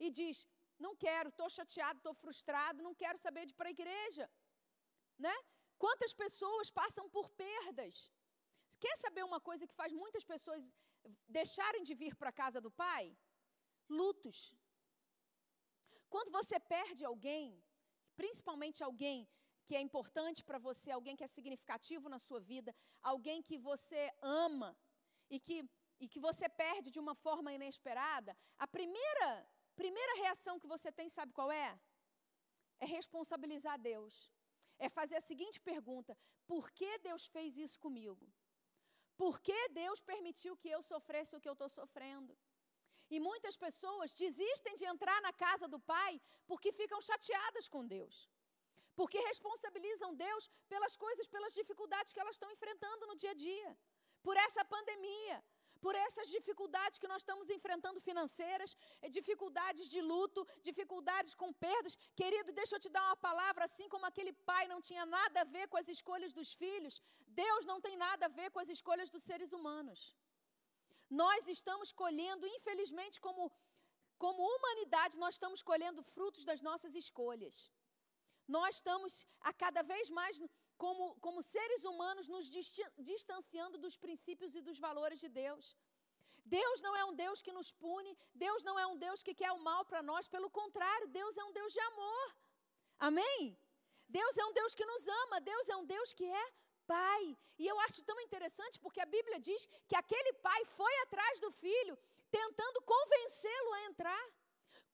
e 0.04 0.10
diz: 0.10 0.46
não 0.84 0.94
quero, 1.04 1.28
estou 1.28 1.48
chateado, 1.56 1.98
estou 1.98 2.14
frustrado, 2.22 2.82
não 2.82 2.94
quero 3.02 3.18
saber 3.26 3.44
de 3.46 3.52
ir 3.52 3.58
para 3.60 3.68
a 3.68 3.76
igreja. 3.78 4.24
Né? 5.26 5.36
Quantas 5.84 6.12
pessoas 6.22 6.68
passam 6.80 7.06
por 7.16 7.26
perdas? 7.44 7.94
Quer 8.84 8.96
saber 9.04 9.24
uma 9.30 9.40
coisa 9.48 9.66
que 9.68 9.80
faz 9.80 9.92
muitas 10.02 10.24
pessoas 10.32 10.62
deixarem 11.40 11.82
de 11.88 11.94
vir 12.02 12.14
para 12.20 12.30
a 12.30 12.38
casa 12.42 12.60
do 12.66 12.70
pai? 12.84 13.04
lutos. 13.88 14.54
Quando 16.08 16.30
você 16.30 16.58
perde 16.58 17.04
alguém, 17.04 17.62
principalmente 18.16 18.82
alguém 18.82 19.28
que 19.64 19.76
é 19.76 19.80
importante 19.80 20.44
para 20.44 20.58
você, 20.58 20.90
alguém 20.90 21.16
que 21.16 21.24
é 21.24 21.26
significativo 21.26 22.08
na 22.08 22.18
sua 22.18 22.40
vida, 22.40 22.74
alguém 23.00 23.40
que 23.42 23.56
você 23.56 24.02
ama 24.20 24.76
e 25.30 25.38
que, 25.38 25.58
e 26.00 26.08
que 26.08 26.20
você 26.20 26.48
perde 26.48 26.90
de 26.90 27.00
uma 27.04 27.14
forma 27.14 27.52
inesperada, 27.52 28.36
a 28.58 28.66
primeira, 28.66 29.48
primeira 29.76 30.14
reação 30.22 30.58
que 30.58 30.66
você 30.66 30.90
tem, 30.90 31.08
sabe 31.08 31.32
qual 31.32 31.50
é? 31.50 31.80
É 32.80 32.86
responsabilizar 32.86 33.78
Deus. 33.78 34.14
É 34.86 34.88
fazer 35.00 35.16
a 35.18 35.26
seguinte 35.30 35.58
pergunta: 35.70 36.12
por 36.52 36.64
que 36.78 36.90
Deus 37.08 37.24
fez 37.34 37.58
isso 37.64 37.78
comigo? 37.84 38.24
Por 39.22 39.34
que 39.46 39.60
Deus 39.80 40.00
permitiu 40.12 40.52
que 40.62 40.70
eu 40.76 40.80
sofresse 40.92 41.36
o 41.36 41.40
que 41.42 41.50
eu 41.50 41.56
estou 41.58 41.68
sofrendo? 41.78 42.32
E 43.14 43.18
muitas 43.28 43.56
pessoas 43.64 44.14
desistem 44.22 44.74
de 44.80 44.84
entrar 44.92 45.18
na 45.26 45.32
casa 45.44 45.66
do 45.72 45.78
Pai 45.94 46.12
porque 46.48 46.70
ficam 46.80 47.00
chateadas 47.08 47.68
com 47.74 47.86
Deus. 47.96 48.16
Porque 48.98 49.18
responsabilizam 49.30 50.10
Deus 50.26 50.50
pelas 50.72 50.96
coisas, 51.04 51.26
pelas 51.34 51.54
dificuldades 51.60 52.12
que 52.12 52.22
elas 52.22 52.36
estão 52.36 52.50
enfrentando 52.56 53.06
no 53.10 53.16
dia 53.22 53.32
a 53.34 53.40
dia. 53.48 53.70
Por 54.26 54.36
essa 54.46 54.64
pandemia, 54.74 55.36
por 55.84 55.94
essas 56.06 56.28
dificuldades 56.36 56.98
que 57.00 57.10
nós 57.12 57.20
estamos 57.22 57.46
enfrentando 57.56 58.00
financeiras, 58.08 58.70
eh, 59.02 59.10
dificuldades 59.18 59.86
de 59.94 60.00
luto, 60.12 60.40
dificuldades 60.68 61.32
com 61.40 61.48
perdas. 61.66 61.96
Querido, 62.20 62.50
deixa 62.60 62.74
eu 62.76 62.82
te 62.84 62.90
dar 62.96 63.04
uma 63.08 63.20
palavra, 63.28 63.64
assim 63.70 63.88
como 63.94 64.06
aquele 64.10 64.32
pai 64.50 64.64
não 64.72 64.80
tinha 64.88 65.04
nada 65.18 65.40
a 65.42 65.50
ver 65.56 65.66
com 65.72 65.78
as 65.82 65.88
escolhas 65.96 66.32
dos 66.38 66.52
filhos, 66.62 66.96
Deus 67.44 67.64
não 67.70 67.78
tem 67.86 67.96
nada 68.06 68.26
a 68.26 68.34
ver 68.40 68.48
com 68.54 68.60
as 68.64 68.70
escolhas 68.76 69.10
dos 69.14 69.24
seres 69.30 69.52
humanos. 69.58 70.00
Nós 71.24 71.48
estamos 71.56 71.88
colhendo, 72.02 72.46
infelizmente, 72.56 73.16
como, 73.26 73.42
como 74.24 74.48
humanidade, 74.54 75.18
nós 75.24 75.34
estamos 75.34 75.62
colhendo 75.70 76.02
frutos 76.14 76.44
das 76.50 76.62
nossas 76.68 76.94
escolhas. 77.02 77.56
Nós 78.56 78.76
estamos 78.76 79.26
a 79.50 79.52
cada 79.62 79.82
vez 79.92 80.08
mais, 80.18 80.40
como, 80.82 81.04
como 81.24 81.40
seres 81.54 81.82
humanos, 81.88 82.26
nos 82.34 82.46
distanciando 83.10 83.76
dos 83.84 83.96
princípios 84.04 84.52
e 84.58 84.62
dos 84.68 84.78
valores 84.86 85.20
de 85.24 85.28
Deus. 85.42 85.64
Deus 86.58 86.78
não 86.86 86.94
é 87.00 87.04
um 87.10 87.14
Deus 87.24 87.38
que 87.44 87.52
nos 87.58 87.68
pune, 87.82 88.12
Deus 88.46 88.60
não 88.68 88.76
é 88.82 88.86
um 88.92 88.96
Deus 89.04 89.22
que 89.26 89.34
quer 89.40 89.52
o 89.52 89.62
mal 89.68 89.82
para 89.90 90.02
nós, 90.10 90.26
pelo 90.34 90.50
contrário, 90.60 91.12
Deus 91.20 91.36
é 91.42 91.44
um 91.48 91.52
Deus 91.58 91.72
de 91.76 91.82
amor. 91.90 92.26
Amém? 93.08 93.40
Deus 94.18 94.36
é 94.42 94.44
um 94.48 94.54
Deus 94.60 94.74
que 94.78 94.90
nos 94.92 95.06
ama, 95.22 95.40
Deus 95.52 95.68
é 95.68 95.76
um 95.76 95.86
Deus 95.94 96.12
que 96.18 96.28
é 96.42 96.46
pai. 96.94 97.24
E 97.62 97.64
eu 97.72 97.78
acho 97.86 98.06
tão 98.10 98.18
interessante 98.26 98.80
porque 98.84 99.02
a 99.06 99.10
Bíblia 99.16 99.38
diz 99.48 99.62
que 99.88 99.96
aquele 100.02 100.32
pai 100.48 100.60
foi 100.78 100.94
atrás 101.04 101.38
do 101.44 101.50
filho, 101.64 101.96
tentando 102.38 102.82
convencê-lo 102.94 103.72
a 103.74 103.82
entrar. 103.90 104.24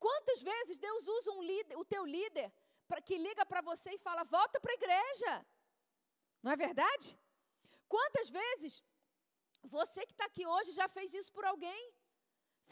Quantas 0.07 0.42
vezes 0.50 0.78
Deus 0.88 1.02
usa 1.18 1.30
um 1.38 1.42
líder, 1.52 1.76
o 1.83 1.85
teu 1.95 2.04
líder 2.16 2.49
pra, 2.90 3.00
que 3.00 3.16
liga 3.28 3.45
para 3.47 3.62
você 3.71 3.90
e 3.95 4.04
fala: 4.07 4.33
volta 4.38 4.61
para 4.61 4.73
a 4.75 4.80
igreja? 4.83 5.33
Não 6.42 6.52
é 6.52 6.57
verdade? 6.57 7.18
Quantas 7.95 8.28
vezes 8.30 8.83
você 9.62 10.00
que 10.07 10.12
está 10.12 10.26
aqui 10.26 10.47
hoje 10.47 10.73
já 10.73 10.88
fez 10.88 11.14
isso 11.14 11.33
por 11.33 11.45
alguém? 11.45 11.83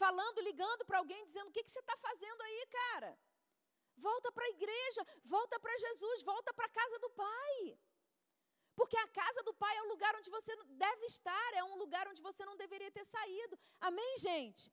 Falando, 0.03 0.41
ligando 0.49 0.85
para 0.85 0.99
alguém, 0.99 1.25
dizendo: 1.25 1.49
o 1.49 1.51
que, 1.55 1.63
que 1.63 1.71
você 1.71 1.79
está 1.79 1.97
fazendo 1.97 2.41
aí, 2.41 2.67
cara? 2.81 3.11
Volta 3.97 4.31
para 4.31 4.45
a 4.45 4.49
igreja, 4.49 5.01
volta 5.25 5.59
para 5.59 5.77
Jesus, 5.85 6.23
volta 6.23 6.53
para 6.53 6.65
a 6.65 6.75
casa 6.79 6.99
do 6.99 7.09
Pai. 7.09 7.79
Porque 8.75 8.95
a 8.95 9.07
casa 9.07 9.41
do 9.41 9.53
Pai 9.55 9.75
é 9.75 9.81
o 9.81 9.89
lugar 9.93 10.15
onde 10.15 10.29
você 10.29 10.55
deve 10.85 11.05
estar, 11.07 11.53
é 11.55 11.63
um 11.63 11.77
lugar 11.77 12.07
onde 12.07 12.21
você 12.21 12.45
não 12.45 12.55
deveria 12.55 12.91
ter 12.91 13.03
saído. 13.05 13.59
Amém, 13.81 14.17
gente? 14.19 14.71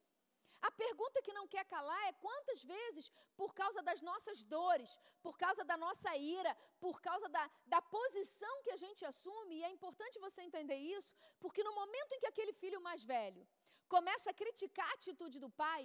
A 0.68 0.70
pergunta 0.84 1.22
que 1.24 1.36
não 1.38 1.46
quer 1.54 1.64
calar 1.72 2.02
é 2.08 2.20
quantas 2.26 2.60
vezes, 2.74 3.06
por 3.40 3.50
causa 3.60 3.80
das 3.88 4.00
nossas 4.08 4.38
dores, 4.54 4.90
por 5.24 5.34
causa 5.42 5.62
da 5.70 5.76
nossa 5.84 6.10
ira, 6.16 6.52
por 6.84 6.96
causa 7.06 7.28
da, 7.36 7.44
da 7.72 7.80
posição 7.96 8.54
que 8.64 8.72
a 8.76 8.78
gente 8.84 9.02
assume, 9.10 9.56
e 9.56 9.64
é 9.68 9.70
importante 9.76 10.22
você 10.26 10.40
entender 10.42 10.78
isso, 10.96 11.12
porque 11.42 11.66
no 11.68 11.74
momento 11.80 12.12
em 12.12 12.20
que 12.20 12.30
aquele 12.32 12.54
filho 12.62 12.80
mais 12.88 13.02
velho 13.04 13.46
começa 13.94 14.30
a 14.30 14.38
criticar 14.42 14.88
a 14.90 14.94
atitude 14.94 15.38
do 15.44 15.50
pai, 15.50 15.82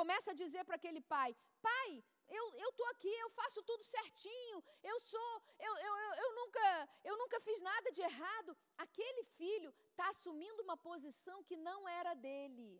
começa 0.00 0.32
a 0.32 0.38
dizer 0.42 0.64
para 0.64 0.78
aquele 0.80 1.02
pai: 1.14 1.30
pai, 1.68 1.90
eu 2.38 2.44
estou 2.70 2.86
aqui, 2.94 3.14
eu 3.24 3.30
faço 3.30 3.62
tudo 3.62 3.84
certinho, 3.84 4.58
eu 4.82 4.98
sou, 5.12 5.32
eu, 5.68 5.74
eu, 5.86 5.94
eu, 6.04 6.12
eu, 6.24 6.30
nunca, 6.40 6.88
eu 7.04 7.16
nunca 7.22 7.38
fiz 7.46 7.60
nada 7.60 7.92
de 7.92 8.02
errado. 8.10 8.56
Aquele 8.76 9.22
filho 9.38 9.72
está 9.90 10.08
assumindo 10.08 10.62
uma 10.62 10.76
posição 10.76 11.44
que 11.44 11.56
não 11.56 11.88
era 11.88 12.14
dele. 12.14 12.70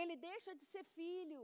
Ele 0.00 0.16
deixa 0.28 0.54
de 0.54 0.64
ser 0.72 0.84
filho. 0.98 1.42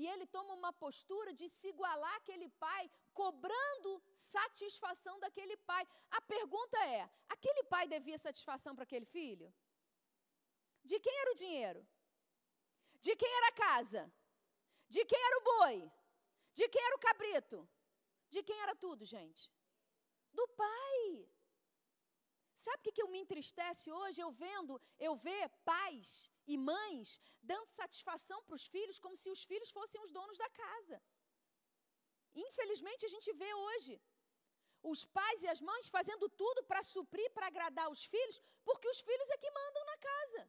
E 0.00 0.06
ele 0.12 0.26
toma 0.26 0.54
uma 0.60 0.72
postura 0.84 1.32
de 1.32 1.48
se 1.48 1.68
igualar 1.68 2.14
àquele 2.16 2.48
pai, 2.64 2.84
cobrando 3.20 3.90
satisfação 4.12 5.14
daquele 5.24 5.56
pai. 5.70 5.86
A 6.18 6.20
pergunta 6.20 6.78
é: 6.86 7.02
aquele 7.28 7.62
pai 7.74 7.86
devia 7.86 8.18
satisfação 8.18 8.74
para 8.74 8.84
aquele 8.84 9.06
filho? 9.16 9.52
De 10.90 10.98
quem 11.04 11.16
era 11.22 11.30
o 11.32 11.40
dinheiro? 11.44 11.86
De 13.00 13.14
quem 13.16 13.32
era 13.38 13.48
a 13.48 13.58
casa? 13.66 14.12
De 14.88 15.04
quem 15.04 15.22
era 15.28 15.38
o 15.38 15.44
boi? 15.52 15.92
De 16.54 16.68
quem 16.68 16.84
era 16.88 16.96
o 16.96 17.04
cabrito? 17.08 17.68
De 18.30 18.42
quem 18.42 18.58
era 18.60 18.74
tudo, 18.76 19.04
gente? 19.04 19.50
Do 20.32 20.46
pai. 20.48 21.23
Sabe 22.64 22.78
o 22.80 22.84
que, 22.84 22.94
que 22.96 23.02
eu 23.04 23.12
me 23.12 23.20
entristece 23.22 23.86
hoje? 23.98 24.18
Eu 24.20 24.30
vendo, 24.44 24.74
eu 25.06 25.12
ver 25.26 25.44
pais 25.72 26.08
e 26.52 26.56
mães 26.70 27.08
dando 27.50 27.74
satisfação 27.80 28.38
para 28.44 28.58
os 28.58 28.66
filhos 28.74 28.98
como 29.04 29.16
se 29.22 29.28
os 29.34 29.42
filhos 29.50 29.70
fossem 29.78 30.00
os 30.04 30.12
donos 30.18 30.38
da 30.42 30.48
casa. 30.62 30.96
Infelizmente 32.46 33.02
a 33.08 33.12
gente 33.14 33.30
vê 33.42 33.50
hoje 33.66 33.94
os 34.92 35.02
pais 35.18 35.42
e 35.42 35.48
as 35.54 35.60
mães 35.68 35.88
fazendo 35.96 36.26
tudo 36.42 36.62
para 36.70 36.82
suprir, 36.94 37.28
para 37.36 37.46
agradar 37.52 37.86
os 37.94 38.02
filhos, 38.14 38.38
porque 38.68 38.88
os 38.94 39.00
filhos 39.08 39.30
é 39.34 39.38
que 39.42 39.50
mandam 39.60 39.84
na 39.90 39.96
casa. 40.10 40.42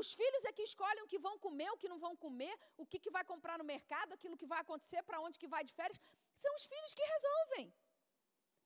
Os 0.00 0.08
filhos 0.20 0.44
é 0.48 0.52
que 0.56 0.66
escolhem 0.70 1.02
o 1.04 1.10
que 1.12 1.20
vão 1.26 1.36
comer, 1.46 1.70
o 1.72 1.80
que 1.82 1.92
não 1.92 1.98
vão 2.04 2.14
comer, 2.24 2.54
o 2.82 2.86
que, 2.90 2.98
que 3.04 3.14
vai 3.16 3.24
comprar 3.32 3.56
no 3.60 3.66
mercado, 3.74 4.12
aquilo 4.16 4.36
que 4.40 4.50
vai 4.52 4.60
acontecer, 4.60 5.02
para 5.08 5.20
onde 5.26 5.40
que 5.42 5.52
vai 5.54 5.62
de 5.68 5.72
férias. 5.78 6.00
São 6.44 6.52
os 6.58 6.66
filhos 6.72 6.94
que 6.98 7.10
resolvem. 7.14 7.66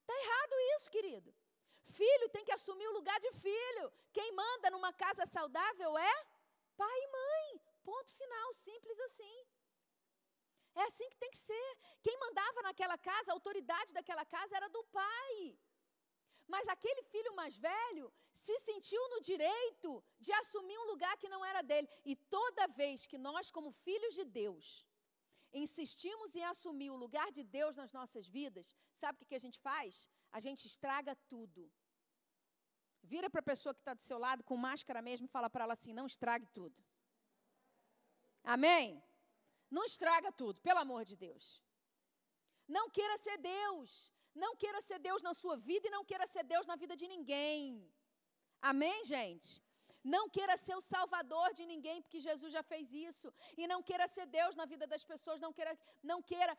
Está 0.02 0.14
errado 0.24 0.54
isso, 0.76 0.90
querido. 0.96 1.30
Filho 1.84 2.28
tem 2.30 2.44
que 2.44 2.52
assumir 2.52 2.86
o 2.88 2.92
lugar 2.98 3.18
de 3.20 3.30
filho. 3.32 3.92
Quem 4.12 4.32
manda 4.32 4.70
numa 4.70 4.92
casa 4.92 5.26
saudável 5.26 5.96
é 5.98 6.14
pai 6.76 6.98
e 7.04 7.08
mãe. 7.08 7.60
Ponto 7.82 8.12
final, 8.12 8.54
simples 8.54 8.98
assim. 9.00 9.46
É 10.74 10.82
assim 10.82 11.08
que 11.10 11.18
tem 11.18 11.30
que 11.30 11.36
ser. 11.36 11.68
Quem 12.02 12.18
mandava 12.18 12.62
naquela 12.62 12.98
casa, 12.98 13.30
a 13.30 13.34
autoridade 13.34 13.92
daquela 13.92 14.24
casa 14.24 14.56
era 14.56 14.68
do 14.68 14.82
pai. 14.84 15.56
Mas 16.46 16.68
aquele 16.68 17.02
filho 17.02 17.34
mais 17.34 17.56
velho 17.56 18.12
se 18.32 18.58
sentiu 18.60 19.02
no 19.10 19.20
direito 19.20 19.90
de 20.20 20.32
assumir 20.40 20.78
um 20.78 20.88
lugar 20.92 21.16
que 21.16 21.28
não 21.28 21.44
era 21.44 21.62
dele. 21.62 21.88
E 22.04 22.14
toda 22.16 22.66
vez 22.66 23.06
que 23.06 23.16
nós, 23.16 23.50
como 23.50 23.70
filhos 23.70 24.14
de 24.14 24.24
Deus, 24.24 24.84
insistimos 25.52 26.34
em 26.34 26.44
assumir 26.44 26.90
o 26.90 27.00
lugar 27.04 27.30
de 27.30 27.42
Deus 27.42 27.76
nas 27.76 27.92
nossas 27.92 28.26
vidas, 28.26 28.74
sabe 28.94 29.22
o 29.22 29.26
que, 29.26 29.34
a 29.34 29.44
gente 29.46 29.58
faz? 29.58 30.08
A 30.36 30.40
gente 30.46 30.62
estraga 30.72 31.12
tudo. 31.32 31.60
Vira 33.12 33.28
para 33.32 33.42
a 33.42 33.50
pessoa 33.52 33.74
que 33.76 33.82
está 33.84 33.94
do 33.98 34.04
seu 34.08 34.18
lado 34.26 34.42
com 34.48 34.56
máscara 34.68 35.00
mesmo 35.08 35.26
e 35.26 35.34
fala 35.36 35.48
para 35.52 35.64
ela 35.64 35.74
assim: 35.78 35.92
não 35.98 36.06
estrague 36.12 36.46
tudo. 36.58 36.78
Amém? 38.54 38.86
Não 39.76 39.84
estraga 39.90 40.30
tudo, 40.40 40.60
pelo 40.68 40.80
amor 40.86 41.02
de 41.10 41.16
Deus. 41.26 41.44
Não 42.76 42.86
queira 42.96 43.16
ser 43.26 43.36
Deus. 43.38 43.90
Não 44.42 44.52
queira 44.62 44.80
ser 44.88 44.98
Deus 45.08 45.22
na 45.28 45.34
sua 45.40 45.56
vida 45.68 45.86
e 45.86 45.94
não 45.96 46.04
queira 46.10 46.26
ser 46.34 46.44
Deus 46.54 46.66
na 46.70 46.76
vida 46.82 46.94
de 47.00 47.06
ninguém. 47.14 47.64
Amém, 48.70 48.98
gente? 49.12 49.50
Não 50.14 50.24
queira 50.36 50.56
ser 50.64 50.74
o 50.80 50.86
salvador 50.94 51.48
de 51.58 51.64
ninguém, 51.72 52.00
porque 52.02 52.20
Jesus 52.28 52.50
já 52.56 52.62
fez 52.72 52.92
isso. 53.08 53.28
E 53.60 53.66
não 53.72 53.80
queira 53.88 54.06
ser 54.14 54.26
Deus 54.38 54.56
na 54.60 54.66
vida 54.72 54.86
das 54.92 55.04
pessoas, 55.12 55.40
não 55.46 55.52
queira, 55.58 55.74
não 56.10 56.18
queira 56.30 56.54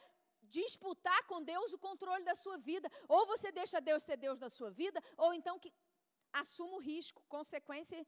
disputar 0.49 1.21
com 1.27 1.41
Deus 1.41 1.73
o 1.73 1.77
controle 1.77 2.23
da 2.25 2.35
sua 2.35 2.57
vida. 2.57 2.89
Ou 3.07 3.25
você 3.25 3.51
deixa 3.51 3.79
Deus 3.81 4.03
ser 4.03 4.17
Deus 4.17 4.39
na 4.39 4.49
sua 4.49 4.71
vida, 4.71 5.01
ou 5.17 5.33
então 5.33 5.57
que 5.59 5.71
assuma 6.33 6.75
o 6.75 6.79
risco, 6.79 7.23
consequência, 7.27 8.05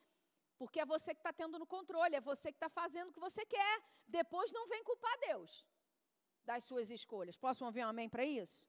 porque 0.58 0.80
é 0.80 0.86
você 0.86 1.14
que 1.14 1.20
está 1.20 1.34
tendo 1.42 1.60
no 1.60 1.68
controle, 1.76 2.16
é 2.16 2.22
você 2.22 2.52
que 2.52 2.58
está 2.58 2.70
fazendo 2.70 3.10
o 3.10 3.14
que 3.14 3.26
você 3.28 3.46
quer. 3.46 3.76
Depois 4.08 4.52
não 4.52 4.66
vem 4.68 4.84
culpar 4.84 5.16
Deus 5.28 5.66
das 6.50 6.64
suas 6.64 6.90
escolhas. 6.90 7.38
Posso 7.46 7.64
ouvir 7.68 7.84
um 7.86 7.90
amém 7.94 8.10
para 8.10 8.26
isso? 8.26 8.68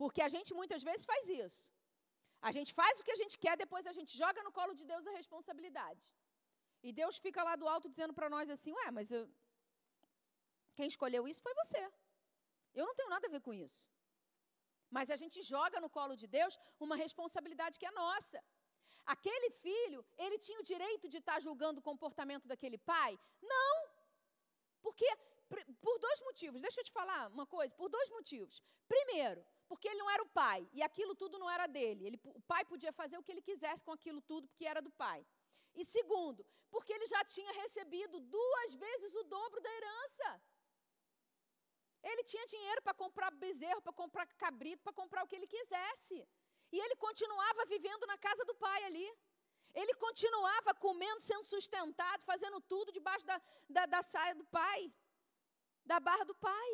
Porque 0.00 0.20
a 0.26 0.30
gente 0.34 0.52
muitas 0.60 0.82
vezes 0.88 1.04
faz 1.12 1.28
isso. 1.28 1.62
A 2.48 2.50
gente 2.56 2.72
faz 2.80 3.00
o 3.00 3.04
que 3.06 3.14
a 3.16 3.20
gente 3.22 3.36
quer, 3.44 3.56
depois 3.64 3.86
a 3.86 3.94
gente 3.98 4.12
joga 4.22 4.42
no 4.46 4.52
colo 4.58 4.74
de 4.80 4.84
Deus 4.84 5.06
a 5.06 5.12
responsabilidade. 5.20 6.04
E 6.86 6.92
Deus 7.00 7.16
fica 7.26 7.42
lá 7.48 7.54
do 7.60 7.68
alto 7.74 7.88
dizendo 7.88 8.14
para 8.18 8.28
nós 8.34 8.50
assim: 8.54 8.72
Ué, 8.78 8.90
mas 8.98 9.10
eu... 9.16 9.22
quem 10.76 10.86
escolheu 10.86 11.22
isso 11.30 11.42
foi 11.46 11.54
você. 11.62 11.82
Eu 12.78 12.86
não 12.88 12.94
tenho 12.98 13.12
nada 13.14 13.26
a 13.26 13.34
ver 13.34 13.42
com 13.46 13.54
isso. 13.66 13.82
Mas 14.96 15.10
a 15.14 15.16
gente 15.22 15.38
joga 15.52 15.80
no 15.84 15.90
colo 15.96 16.14
de 16.22 16.26
Deus 16.38 16.58
uma 16.86 16.96
responsabilidade 17.04 17.78
que 17.80 17.88
é 17.90 17.90
nossa. 18.02 18.38
Aquele 19.14 19.50
filho, 19.64 20.00
ele 20.24 20.38
tinha 20.46 20.60
o 20.60 20.68
direito 20.72 21.08
de 21.08 21.18
estar 21.18 21.38
julgando 21.40 21.80
o 21.80 21.86
comportamento 21.90 22.46
daquele 22.46 22.78
pai? 22.78 23.12
Não! 23.42 23.74
Porque, 24.82 25.08
por 25.80 25.98
dois 26.06 26.20
motivos, 26.28 26.60
deixa 26.60 26.80
eu 26.80 26.84
te 26.84 26.92
falar 26.92 27.28
uma 27.36 27.46
coisa, 27.46 27.74
por 27.74 27.88
dois 27.88 28.08
motivos. 28.10 28.60
Primeiro, 28.94 29.44
porque 29.68 29.88
ele 29.88 29.98
não 30.02 30.10
era 30.10 30.22
o 30.22 30.32
pai 30.42 30.68
e 30.72 30.82
aquilo 30.82 31.14
tudo 31.14 31.38
não 31.38 31.50
era 31.56 31.66
dele. 31.66 32.06
Ele, 32.06 32.20
o 32.24 32.42
pai 32.42 32.64
podia 32.64 32.92
fazer 32.92 33.16
o 33.18 33.22
que 33.22 33.32
ele 33.32 33.42
quisesse 33.42 33.82
com 33.82 33.92
aquilo 33.92 34.20
tudo, 34.20 34.48
porque 34.48 34.66
era 34.66 34.82
do 34.82 34.90
pai. 34.90 35.26
E 35.74 35.84
segundo, 35.84 36.44
porque 36.70 36.92
ele 36.92 37.06
já 37.06 37.24
tinha 37.24 37.52
recebido 37.62 38.18
duas 38.20 38.74
vezes 38.74 39.14
o 39.14 39.24
dobro 39.24 39.60
da 39.60 39.72
herança. 39.78 40.42
Ele 42.10 42.22
tinha 42.30 42.46
dinheiro 42.54 42.80
para 42.86 42.94
comprar 43.02 43.30
bezerro, 43.44 43.82
para 43.86 43.94
comprar 44.00 44.26
cabrito, 44.44 44.82
para 44.86 44.98
comprar 45.00 45.22
o 45.22 45.28
que 45.28 45.36
ele 45.38 45.52
quisesse. 45.54 46.18
E 46.74 46.76
ele 46.84 46.96
continuava 47.06 47.64
vivendo 47.74 48.04
na 48.12 48.18
casa 48.26 48.44
do 48.50 48.54
pai 48.66 48.80
ali. 48.88 49.08
Ele 49.80 49.94
continuava 50.04 50.72
comendo, 50.86 51.20
sendo 51.28 51.46
sustentado, 51.54 52.22
fazendo 52.30 52.60
tudo 52.72 52.94
debaixo 52.98 53.26
da, 53.30 53.38
da, 53.76 53.84
da 53.94 54.02
saia 54.12 54.34
do 54.40 54.46
pai, 54.58 54.80
da 55.90 55.98
barra 56.08 56.24
do 56.30 56.36
pai. 56.50 56.72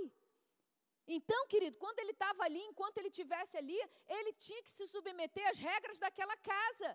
Então, 1.16 1.40
querido, 1.52 1.78
quando 1.78 1.98
ele 2.02 2.12
estava 2.12 2.44
ali, 2.44 2.62
enquanto 2.70 2.98
ele 2.98 3.08
estivesse 3.08 3.56
ali, 3.62 3.80
ele 4.18 4.32
tinha 4.46 4.62
que 4.62 4.70
se 4.76 4.86
submeter 4.86 5.46
às 5.48 5.58
regras 5.58 5.98
daquela 6.04 6.36
casa. 6.52 6.90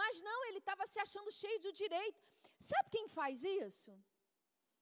Mas 0.00 0.22
não, 0.28 0.38
ele 0.48 0.58
estava 0.58 0.86
se 0.86 0.98
achando 1.06 1.32
cheio 1.40 1.58
de 1.64 1.72
direito. 1.72 2.20
Sabe 2.70 2.90
quem 2.90 3.08
faz 3.08 3.42
isso? 3.42 3.92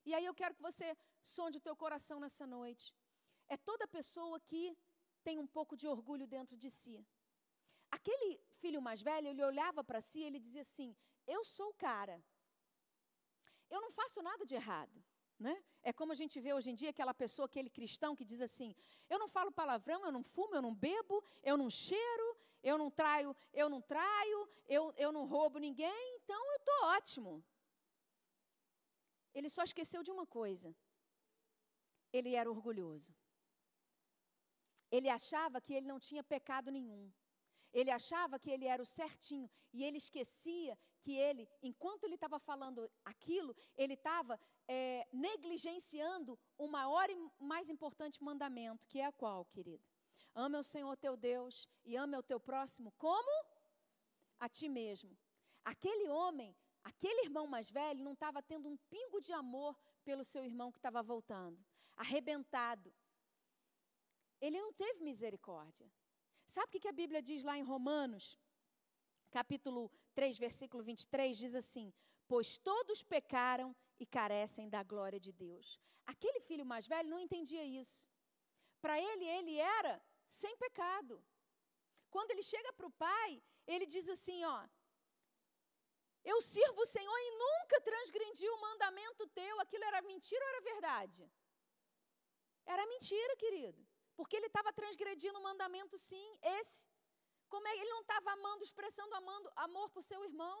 E 0.05 0.13
aí 0.13 0.25
eu 0.25 0.33
quero 0.33 0.55
que 0.55 0.61
você 0.61 0.97
sonde 1.21 1.57
o 1.57 1.65
teu 1.67 1.75
coração 1.75 2.19
nessa 2.19 2.45
noite. 2.47 2.95
É 3.47 3.57
toda 3.57 3.87
pessoa 3.87 4.39
que 4.39 4.77
tem 5.23 5.37
um 5.39 5.47
pouco 5.47 5.75
de 5.77 5.87
orgulho 5.87 6.25
dentro 6.27 6.57
de 6.57 6.69
si. 6.69 7.05
Aquele 7.91 8.39
filho 8.61 8.81
mais 8.81 9.01
velho, 9.01 9.27
ele 9.27 9.43
olhava 9.43 9.83
para 9.83 10.01
si 10.01 10.19
e 10.19 10.23
ele 10.23 10.39
dizia 10.39 10.61
assim: 10.61 10.95
Eu 11.27 11.43
sou 11.43 11.69
o 11.69 11.73
cara. 11.73 12.23
Eu 13.69 13.81
não 13.81 13.91
faço 13.91 14.21
nada 14.21 14.45
de 14.45 14.55
errado. 14.55 15.03
Né? 15.39 15.55
É 15.81 15.91
como 15.91 16.11
a 16.11 16.15
gente 16.15 16.39
vê 16.39 16.53
hoje 16.53 16.69
em 16.69 16.75
dia 16.75 16.91
aquela 16.91 17.15
pessoa, 17.15 17.47
aquele 17.47 17.69
cristão 17.69 18.15
que 18.15 18.23
diz 18.23 18.41
assim: 18.41 18.75
eu 19.09 19.17
não 19.17 19.27
falo 19.27 19.51
palavrão, 19.51 20.05
eu 20.05 20.11
não 20.11 20.21
fumo, 20.21 20.53
eu 20.53 20.61
não 20.61 20.73
bebo, 20.73 21.23
eu 21.41 21.57
não 21.57 21.67
cheiro, 21.67 22.37
eu 22.61 22.77
não 22.77 22.91
traio, 22.91 23.35
eu 23.51 23.67
não 23.67 23.81
traio, 23.81 24.49
eu, 24.67 24.93
eu 24.97 25.11
não 25.11 25.25
roubo 25.25 25.57
ninguém, 25.57 26.15
então 26.17 26.41
eu 26.51 26.57
estou 26.57 26.79
ótimo. 26.97 27.43
Ele 29.33 29.49
só 29.49 29.63
esqueceu 29.63 30.03
de 30.03 30.11
uma 30.11 30.25
coisa: 30.25 30.75
ele 32.11 32.35
era 32.35 32.49
orgulhoso. 32.49 33.13
Ele 34.91 35.09
achava 35.09 35.61
que 35.61 35.73
ele 35.73 35.87
não 35.87 35.99
tinha 35.99 36.23
pecado 36.23 36.69
nenhum. 36.69 37.11
Ele 37.73 37.89
achava 37.89 38.37
que 38.37 38.51
ele 38.51 38.65
era 38.65 38.83
o 38.83 38.85
certinho 38.85 39.49
e 39.71 39.83
ele 39.85 39.97
esquecia 39.97 40.77
que 40.99 41.13
ele, 41.13 41.47
enquanto 41.63 42.03
ele 42.03 42.15
estava 42.15 42.37
falando 42.37 42.91
aquilo, 43.05 43.55
ele 43.77 43.93
estava 43.93 44.37
é, 44.67 45.07
negligenciando 45.11 46.37
o 46.57 46.67
maior 46.67 47.09
e 47.09 47.15
mais 47.39 47.69
importante 47.69 48.21
mandamento, 48.21 48.85
que 48.87 48.99
é 48.99 49.05
a 49.05 49.11
qual, 49.11 49.45
querida? 49.45 49.83
Ame 50.35 50.57
o 50.57 50.63
Senhor 50.63 50.95
teu 50.97 51.15
Deus 51.15 51.67
e 51.85 51.95
ame 51.95 52.17
o 52.17 52.23
teu 52.23 52.39
próximo 52.39 52.91
como 52.97 53.31
a 54.39 54.49
ti 54.49 54.67
mesmo. 54.67 55.17
Aquele 55.63 56.09
homem, 56.09 56.55
aquele 56.83 57.25
irmão 57.25 57.45
mais 57.47 57.69
velho, 57.69 58.03
não 58.03 58.13
estava 58.13 58.41
tendo 58.41 58.67
um 58.69 58.77
pingo 58.89 59.19
de 59.19 59.33
amor 59.33 59.77
pelo 60.03 60.23
seu 60.23 60.43
irmão 60.43 60.71
que 60.71 60.77
estava 60.79 61.01
voltando, 61.01 61.59
arrebentado. 61.95 62.93
Ele 64.39 64.59
não 64.59 64.73
teve 64.73 65.03
misericórdia. 65.03 65.87
Sabe 66.45 66.77
o 66.77 66.79
que 66.81 66.87
a 66.87 66.99
Bíblia 67.01 67.21
diz 67.21 67.43
lá 67.43 67.57
em 67.57 67.63
Romanos, 67.63 68.37
capítulo 69.29 69.91
3, 70.15 70.37
versículo 70.37 70.83
23? 70.83 71.37
Diz 71.37 71.55
assim: 71.55 71.93
Pois 72.27 72.57
todos 72.57 73.03
pecaram 73.03 73.75
e 73.99 74.05
carecem 74.05 74.67
da 74.67 74.81
glória 74.83 75.19
de 75.19 75.31
Deus. 75.31 75.79
Aquele 76.05 76.39
filho 76.41 76.65
mais 76.65 76.87
velho 76.87 77.09
não 77.09 77.19
entendia 77.19 77.63
isso. 77.63 78.09
Para 78.81 78.99
ele, 78.99 79.25
ele 79.25 79.57
era 79.57 80.01
sem 80.25 80.57
pecado. 80.57 81.23
Quando 82.09 82.31
ele 82.31 82.43
chega 82.43 82.73
para 82.73 82.87
o 82.87 82.91
pai, 82.91 83.41
ele 83.67 83.85
diz 83.85 84.07
assim: 84.09 84.43
Ó, 84.43 84.67
eu 86.23 86.37
sirvo 86.41 86.81
o 86.81 86.91
Senhor 86.95 87.19
e 87.27 87.31
nunca 87.43 87.81
transgredi 87.81 88.47
o 88.49 88.61
mandamento 88.61 89.27
teu. 89.27 89.59
Aquilo 89.59 89.83
era 89.83 90.01
mentira 90.01 90.43
ou 90.43 90.49
era 90.51 90.61
verdade? 90.61 91.31
Era 92.65 92.85
mentira, 92.93 93.35
querido. 93.43 93.81
Porque 94.15 94.35
ele 94.35 94.47
estava 94.47 94.71
transgredindo 94.71 95.39
o 95.39 95.43
mandamento, 95.43 95.97
sim, 95.97 96.27
esse. 96.59 96.87
Como 97.49 97.67
é 97.67 97.73
ele 97.77 97.89
não 97.89 98.01
estava 98.01 98.31
amando, 98.31 98.63
expressando 98.63 99.15
amando, 99.15 99.51
amor 99.55 99.89
por 99.89 100.03
seu 100.03 100.23
irmão? 100.23 100.57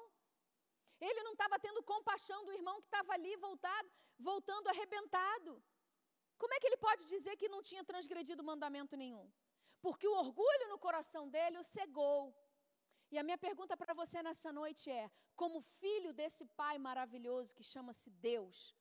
Ele 0.99 1.21
não 1.23 1.33
estava 1.33 1.59
tendo 1.59 1.83
compaixão 1.83 2.43
do 2.45 2.53
irmão 2.53 2.79
que 2.81 2.87
estava 2.87 3.13
ali 3.13 3.35
voltado, 3.37 3.89
voltando 4.19 4.67
arrebentado. 4.67 5.63
Como 6.37 6.53
é 6.53 6.59
que 6.59 6.67
ele 6.67 6.77
pode 6.77 7.05
dizer 7.05 7.35
que 7.37 7.53
não 7.53 7.61
tinha 7.61 7.83
transgredido 7.83 8.43
mandamento 8.43 8.97
nenhum? 8.97 9.31
porque 9.81 10.07
o 10.07 10.17
orgulho 10.25 10.69
no 10.69 10.77
coração 10.77 11.27
dele 11.27 11.57
o 11.57 11.63
cegou. 11.63 12.33
A 13.21 13.23
minha 13.23 13.37
pergunta 13.37 13.77
para 13.77 13.93
você 13.93 14.23
nessa 14.27 14.51
noite 14.51 14.89
é: 14.89 15.03
como 15.41 15.61
filho 15.79 16.11
desse 16.11 16.43
pai 16.59 16.79
maravilhoso 16.79 17.53
que 17.57 17.65
chama-se 17.71 18.09
Deus, 18.09 18.75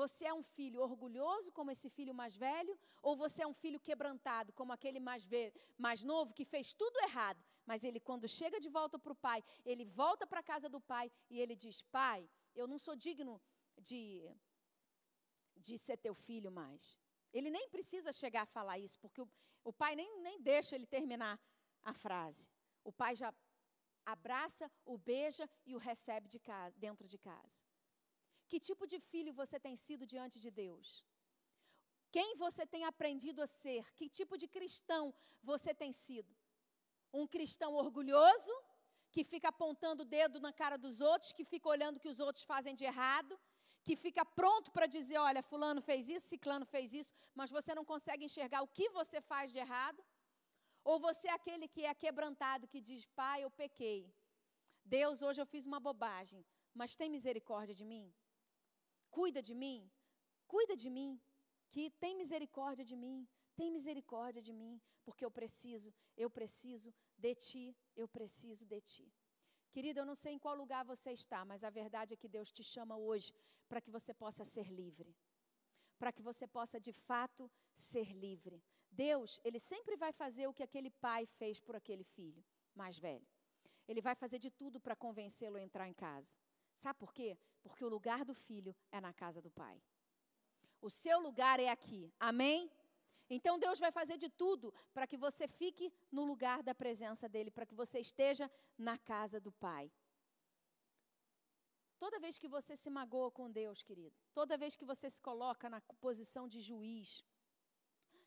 você 0.00 0.26
é 0.26 0.34
um 0.40 0.44
filho 0.56 0.80
orgulhoso, 0.80 1.50
como 1.50 1.72
esse 1.72 1.88
filho 1.96 2.14
mais 2.20 2.36
velho, 2.36 2.78
ou 3.02 3.16
você 3.16 3.42
é 3.42 3.46
um 3.52 3.56
filho 3.62 3.80
quebrantado, 3.80 4.52
como 4.52 4.72
aquele 4.72 5.00
mais, 5.00 5.24
velho, 5.24 5.52
mais 5.76 6.04
novo 6.04 6.32
que 6.32 6.44
fez 6.44 6.72
tudo 6.72 6.96
errado, 7.08 7.42
mas 7.66 7.82
ele, 7.82 7.98
quando 7.98 8.28
chega 8.28 8.60
de 8.60 8.68
volta 8.68 9.00
para 9.00 9.14
o 9.16 9.20
pai, 9.28 9.42
ele 9.64 9.84
volta 9.84 10.24
para 10.28 10.38
a 10.38 10.48
casa 10.52 10.68
do 10.68 10.80
pai 10.80 11.10
e 11.28 11.40
ele 11.40 11.56
diz: 11.56 11.82
Pai, 11.82 12.30
eu 12.54 12.68
não 12.68 12.78
sou 12.78 12.94
digno 12.94 13.42
de, 13.76 14.00
de 15.56 15.76
ser 15.76 15.96
teu 15.96 16.14
filho 16.14 16.52
mais. 16.52 17.00
Ele 17.32 17.50
nem 17.50 17.68
precisa 17.68 18.12
chegar 18.12 18.42
a 18.42 18.52
falar 18.58 18.78
isso, 18.78 18.96
porque 19.00 19.20
o, 19.20 19.28
o 19.64 19.72
pai 19.72 19.96
nem, 19.96 20.20
nem 20.20 20.40
deixa 20.40 20.76
ele 20.76 20.86
terminar 20.86 21.36
a 21.82 21.92
frase. 21.92 22.53
O 22.84 22.92
pai 22.92 23.14
já 23.16 23.32
abraça, 24.14 24.70
o 24.84 24.96
beija 24.98 25.48
e 25.66 25.74
o 25.74 25.78
recebe 25.78 26.28
de 26.28 26.38
casa, 26.38 26.78
dentro 26.78 27.06
de 27.08 27.18
casa. 27.18 27.62
Que 28.48 28.60
tipo 28.60 28.86
de 28.86 28.98
filho 29.10 29.32
você 29.32 29.58
tem 29.58 29.74
sido 29.76 30.06
diante 30.06 30.38
de 30.38 30.50
Deus? 30.50 31.04
Quem 32.16 32.36
você 32.36 32.64
tem 32.74 32.84
aprendido 32.84 33.40
a 33.42 33.46
ser? 33.46 33.82
Que 33.94 34.08
tipo 34.08 34.36
de 34.42 34.46
cristão 34.46 35.12
você 35.42 35.74
tem 35.74 35.92
sido? 35.92 36.32
Um 37.12 37.26
cristão 37.26 37.74
orgulhoso, 37.74 38.54
que 39.10 39.24
fica 39.32 39.48
apontando 39.48 40.02
o 40.02 40.10
dedo 40.16 40.38
na 40.46 40.52
cara 40.52 40.76
dos 40.76 41.00
outros, 41.00 41.32
que 41.32 41.44
fica 41.52 41.68
olhando 41.68 41.96
o 41.96 42.00
que 42.04 42.12
os 42.14 42.20
outros 42.20 42.44
fazem 42.44 42.74
de 42.74 42.84
errado, 42.84 43.38
que 43.86 43.96
fica 44.04 44.24
pronto 44.24 44.70
para 44.76 44.86
dizer: 44.86 45.18
olha, 45.18 45.42
Fulano 45.42 45.80
fez 45.80 46.08
isso, 46.08 46.26
Ciclano 46.26 46.66
fez 46.74 46.94
isso, 47.00 47.12
mas 47.34 47.50
você 47.50 47.74
não 47.74 47.84
consegue 47.84 48.24
enxergar 48.24 48.62
o 48.62 48.68
que 48.68 48.88
você 48.90 49.20
faz 49.20 49.52
de 49.52 49.58
errado? 49.58 50.00
Ou 50.84 50.98
você 51.00 51.28
é 51.28 51.32
aquele 51.32 51.66
que 51.66 51.84
é 51.84 51.94
quebrantado, 51.94 52.68
que 52.68 52.80
diz: 52.80 53.06
Pai, 53.20 53.42
eu 53.42 53.50
pequei. 53.50 54.14
Deus, 54.84 55.22
hoje 55.22 55.40
eu 55.40 55.46
fiz 55.46 55.64
uma 55.66 55.80
bobagem, 55.80 56.44
mas 56.74 56.94
tem 56.94 57.08
misericórdia 57.08 57.74
de 57.74 57.84
mim? 57.84 58.12
Cuida 59.10 59.40
de 59.40 59.54
mim? 59.54 59.90
Cuida 60.46 60.76
de 60.76 60.90
mim, 60.90 61.20
que 61.70 61.90
tem 62.02 62.14
misericórdia 62.14 62.84
de 62.84 62.94
mim, 62.94 63.26
tem 63.56 63.70
misericórdia 63.70 64.42
de 64.42 64.52
mim, 64.52 64.80
porque 65.04 65.24
eu 65.24 65.30
preciso, 65.30 65.92
eu 66.16 66.28
preciso 66.28 66.92
de 67.16 67.34
ti, 67.34 67.76
eu 67.96 68.06
preciso 68.06 68.66
de 68.66 68.80
ti. 68.80 69.06
Querida, 69.72 70.00
eu 70.00 70.06
não 70.06 70.14
sei 70.14 70.34
em 70.34 70.38
qual 70.38 70.54
lugar 70.54 70.84
você 70.84 71.10
está, 71.12 71.44
mas 71.44 71.64
a 71.64 71.70
verdade 71.70 72.14
é 72.14 72.16
que 72.16 72.28
Deus 72.28 72.52
te 72.52 72.62
chama 72.62 72.96
hoje 72.96 73.32
para 73.68 73.80
que 73.80 73.90
você 73.90 74.12
possa 74.12 74.44
ser 74.44 74.68
livre. 74.68 75.16
Para 75.98 76.12
que 76.12 76.22
você 76.22 76.46
possa 76.46 76.78
de 76.78 76.92
fato 76.92 77.50
ser 77.74 78.12
livre. 78.12 78.62
Deus, 78.94 79.40
ele 79.44 79.58
sempre 79.58 79.96
vai 79.96 80.12
fazer 80.12 80.46
o 80.46 80.54
que 80.56 80.62
aquele 80.62 80.90
pai 81.06 81.22
fez 81.38 81.60
por 81.60 81.74
aquele 81.76 82.04
filho 82.16 82.42
mais 82.74 82.98
velho. 82.98 83.26
Ele 83.86 84.00
vai 84.00 84.14
fazer 84.14 84.38
de 84.38 84.50
tudo 84.50 84.80
para 84.80 84.96
convencê-lo 84.96 85.56
a 85.56 85.62
entrar 85.62 85.86
em 85.88 85.96
casa. 86.06 86.36
Sabe 86.74 86.98
por 86.98 87.12
quê? 87.12 87.30
Porque 87.62 87.84
o 87.84 87.88
lugar 87.96 88.24
do 88.24 88.34
filho 88.34 88.74
é 88.90 89.00
na 89.00 89.12
casa 89.12 89.40
do 89.46 89.50
pai. 89.50 89.76
O 90.80 90.90
seu 90.90 91.18
lugar 91.20 91.60
é 91.60 91.68
aqui. 91.68 92.12
Amém? 92.18 92.70
Então 93.28 93.58
Deus 93.58 93.78
vai 93.78 93.90
fazer 93.90 94.16
de 94.24 94.28
tudo 94.28 94.72
para 94.92 95.06
que 95.06 95.16
você 95.16 95.46
fique 95.48 95.92
no 96.10 96.24
lugar 96.24 96.62
da 96.62 96.74
presença 96.74 97.28
dEle, 97.28 97.50
para 97.50 97.66
que 97.66 97.74
você 97.74 97.98
esteja 97.98 98.50
na 98.76 98.98
casa 98.98 99.40
do 99.40 99.50
Pai. 99.52 99.90
Toda 101.98 102.20
vez 102.20 102.36
que 102.36 102.48
você 102.56 102.76
se 102.76 102.90
magoa 102.90 103.30
com 103.30 103.50
Deus, 103.50 103.82
querido, 103.82 104.14
toda 104.34 104.58
vez 104.58 104.76
que 104.76 104.84
você 104.84 105.08
se 105.08 105.22
coloca 105.22 105.70
na 105.70 105.80
posição 106.06 106.46
de 106.46 106.60
juiz, 106.60 107.24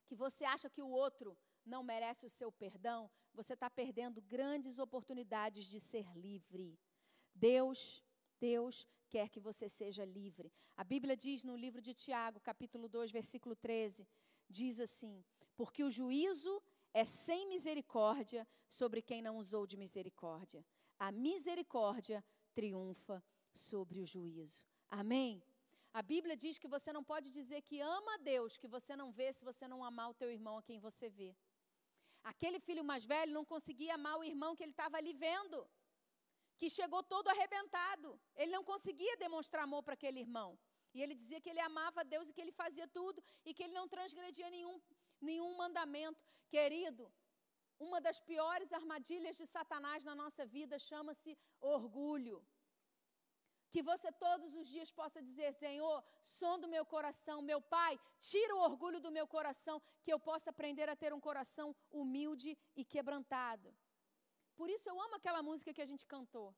que 0.08 0.16
você 0.16 0.44
acha 0.46 0.70
que 0.70 0.82
o 0.82 0.90
outro 0.90 1.38
não 1.66 1.84
merece 1.84 2.26
o 2.26 2.30
seu 2.30 2.52
perdão, 2.52 3.10
você 3.34 3.54
está 3.54 3.70
perdendo 3.70 4.22
grandes 4.22 4.80
oportunidades 4.80 5.66
de 5.66 5.80
ser 5.80 6.08
livre. 6.16 6.80
Deus, 7.36 8.04
Deus 8.40 8.88
quer 9.10 9.30
que 9.30 9.40
você 9.40 9.68
seja 9.70 10.04
livre. 10.06 10.52
A 10.76 10.84
Bíblia 10.84 11.16
diz 11.16 11.44
no 11.44 11.56
livro 11.56 11.82
de 11.82 11.94
Tiago, 11.94 12.40
capítulo 12.40 12.88
2, 12.88 13.12
versículo 13.12 13.56
13: 13.56 14.08
diz 14.50 14.80
assim: 14.80 15.24
Porque 15.56 15.84
o 15.84 15.92
juízo 15.92 16.62
é 16.94 17.04
sem 17.06 17.48
misericórdia 17.48 18.48
sobre 18.70 19.02
quem 19.02 19.22
não 19.22 19.38
usou 19.38 19.68
de 19.68 19.78
misericórdia. 19.78 20.66
A 20.98 21.12
misericórdia 21.12 22.24
triunfa 22.56 23.24
sobre 23.54 24.00
o 24.00 24.06
juízo. 24.06 24.66
Amém? 24.90 25.44
A 25.94 26.02
Bíblia 26.02 26.36
diz 26.36 26.58
que 26.58 26.68
você 26.68 26.94
não 26.94 27.04
pode 27.04 27.30
dizer 27.30 27.62
que 27.62 27.80
ama 27.82 28.14
a 28.16 28.18
Deus, 28.18 28.58
que 28.58 28.68
você 28.68 28.96
não 28.96 29.12
vê 29.12 29.32
se 29.34 29.44
você 29.44 29.68
não 29.68 29.84
amar 29.84 30.10
o 30.10 30.14
teu 30.14 30.30
irmão 30.32 30.58
a 30.58 30.64
quem 30.64 30.80
você 30.80 31.10
vê. 31.10 31.36
Aquele 32.24 32.60
filho 32.60 32.84
mais 32.84 33.06
velho 33.06 33.34
não 33.34 33.46
conseguia 33.46 33.96
amar 33.96 34.18
o 34.20 34.24
irmão 34.24 34.56
que 34.56 34.64
ele 34.64 34.72
estava 34.72 34.98
ali 34.98 35.14
vendo, 35.14 35.68
que 36.58 36.70
chegou 36.70 37.02
todo 37.04 37.30
arrebentado. 37.30 38.20
Ele 38.36 38.52
não 38.52 38.64
conseguia 38.64 39.16
demonstrar 39.18 39.64
amor 39.64 39.82
para 39.84 39.94
aquele 39.94 40.20
irmão. 40.20 40.60
E 40.94 41.02
ele 41.02 41.16
dizia 41.16 41.40
que 41.40 41.50
ele 41.50 41.60
amava 41.60 42.04
Deus 42.04 42.30
e 42.30 42.34
que 42.34 42.42
ele 42.42 42.52
fazia 42.52 42.88
tudo 42.88 43.24
e 43.46 43.54
que 43.54 43.64
ele 43.64 43.74
não 43.74 43.88
transgredia 43.88 44.50
nenhum, 44.50 44.82
nenhum 45.22 45.56
mandamento. 45.56 46.24
Querido, 46.50 47.12
uma 47.80 48.00
das 48.02 48.20
piores 48.20 48.74
armadilhas 48.74 49.38
de 49.38 49.46
Satanás 49.46 50.04
na 50.04 50.16
nossa 50.16 50.46
vida 50.46 50.80
chama-se 50.80 51.38
orgulho. 51.62 52.38
Que 53.72 53.82
você 53.84 54.12
todos 54.26 54.56
os 54.56 54.68
dias 54.68 54.92
possa 54.92 55.22
dizer: 55.22 55.54
Senhor, 55.54 56.04
som 56.22 56.58
do 56.60 56.68
meu 56.76 56.86
coração, 56.86 57.42
meu 57.42 57.62
Pai, 57.62 58.00
tira 58.20 58.56
o 58.56 58.64
orgulho 58.70 59.00
do 59.00 59.12
meu 59.12 59.28
coração, 59.28 59.82
que 60.04 60.12
eu 60.14 60.20
possa 60.20 60.50
aprender 60.52 60.88
a 60.90 60.96
ter 60.96 61.14
um 61.14 61.20
coração 61.20 61.76
humilde 61.92 62.58
e 62.76 62.86
quebrantado. 62.86 63.76
Por 64.56 64.70
isso 64.70 64.90
eu 64.90 65.00
amo 65.06 65.16
aquela 65.16 65.44
música 65.44 65.74
que 65.74 65.82
a 65.82 65.90
gente 65.92 66.06
cantou 66.06 66.56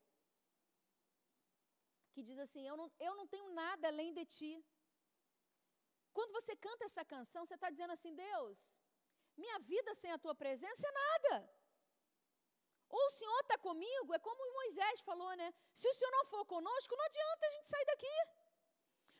que 2.20 2.28
diz 2.30 2.40
assim: 2.46 2.64
eu 2.68 2.76
não, 2.80 2.88
eu 3.08 3.14
não 3.20 3.26
tenho 3.34 3.48
nada 3.62 3.88
além 3.88 4.12
de 4.18 4.26
ti. 4.36 4.54
Quando 6.18 6.32
você 6.38 6.54
canta 6.68 6.86
essa 6.86 7.04
canção, 7.14 7.46
você 7.46 7.56
está 7.56 7.70
dizendo 7.70 7.94
assim: 7.98 8.14
Deus, 8.14 8.58
minha 9.38 9.58
vida 9.60 9.94
sem 10.02 10.12
a 10.12 10.22
tua 10.24 10.36
presença 10.44 10.86
é 10.90 10.92
nada. 11.04 11.34
Ou 12.90 13.06
o 13.06 13.12
Senhor 13.12 13.40
está 13.42 13.58
comigo, 13.58 14.14
é 14.14 14.20
como 14.20 14.54
Moisés 14.54 15.02
falou, 15.02 15.32
né? 15.36 15.54
Se 15.74 15.88
o 15.88 15.94
Senhor 15.94 16.12
não 16.12 16.26
for 16.26 16.44
conosco, 16.46 16.96
não 16.96 17.06
adianta 17.06 17.46
a 17.46 17.52
gente 17.52 17.68
sair 17.68 17.86
daqui. 17.86 18.18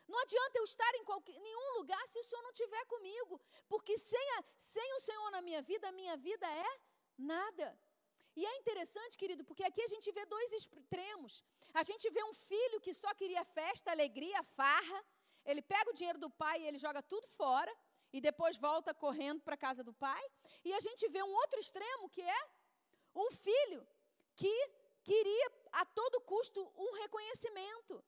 Não 0.08 0.18
adianta 0.18 0.58
eu 0.58 0.64
estar 0.64 0.92
em 0.96 1.04
qualquer, 1.04 1.38
nenhum 1.38 1.78
lugar 1.78 2.04
se 2.08 2.18
o 2.18 2.24
Senhor 2.24 2.42
não 2.42 2.50
estiver 2.50 2.84
comigo. 2.86 3.40
Porque 3.68 3.96
sem, 3.96 4.30
a, 4.38 4.44
sem 4.58 4.94
o 4.96 5.00
Senhor 5.00 5.30
na 5.30 5.40
minha 5.40 5.62
vida, 5.62 5.88
a 5.88 5.92
minha 5.92 6.16
vida 6.16 6.46
é 6.50 6.70
nada. 7.16 7.78
E 8.34 8.44
é 8.44 8.56
interessante, 8.56 9.16
querido, 9.16 9.44
porque 9.44 9.62
aqui 9.62 9.82
a 9.82 9.86
gente 9.86 10.10
vê 10.10 10.24
dois 10.26 10.52
extremos. 10.52 11.44
A 11.72 11.84
gente 11.84 12.10
vê 12.10 12.22
um 12.24 12.34
filho 12.34 12.80
que 12.80 12.92
só 12.92 13.14
queria 13.14 13.44
festa, 13.44 13.90
alegria, 13.90 14.42
farra. 14.42 15.04
Ele 15.44 15.62
pega 15.62 15.90
o 15.90 15.94
dinheiro 15.94 16.18
do 16.18 16.30
pai 16.30 16.60
e 16.60 16.66
ele 16.66 16.78
joga 16.78 17.02
tudo 17.02 17.26
fora 17.28 17.72
e 18.12 18.20
depois 18.20 18.56
volta 18.56 18.92
correndo 18.92 19.40
para 19.42 19.54
a 19.54 19.64
casa 19.66 19.84
do 19.84 19.92
pai. 19.92 20.22
E 20.64 20.72
a 20.72 20.80
gente 20.80 21.08
vê 21.08 21.22
um 21.22 21.34
outro 21.42 21.60
extremo 21.60 22.08
que 22.08 22.22
é 22.22 22.42
Um 23.14 23.30
filho 23.30 23.86
que 24.34 24.54
queria 25.02 25.52
a 25.72 25.84
todo 25.84 26.20
custo 26.20 26.60
um 26.76 26.92
reconhecimento. 26.92 28.04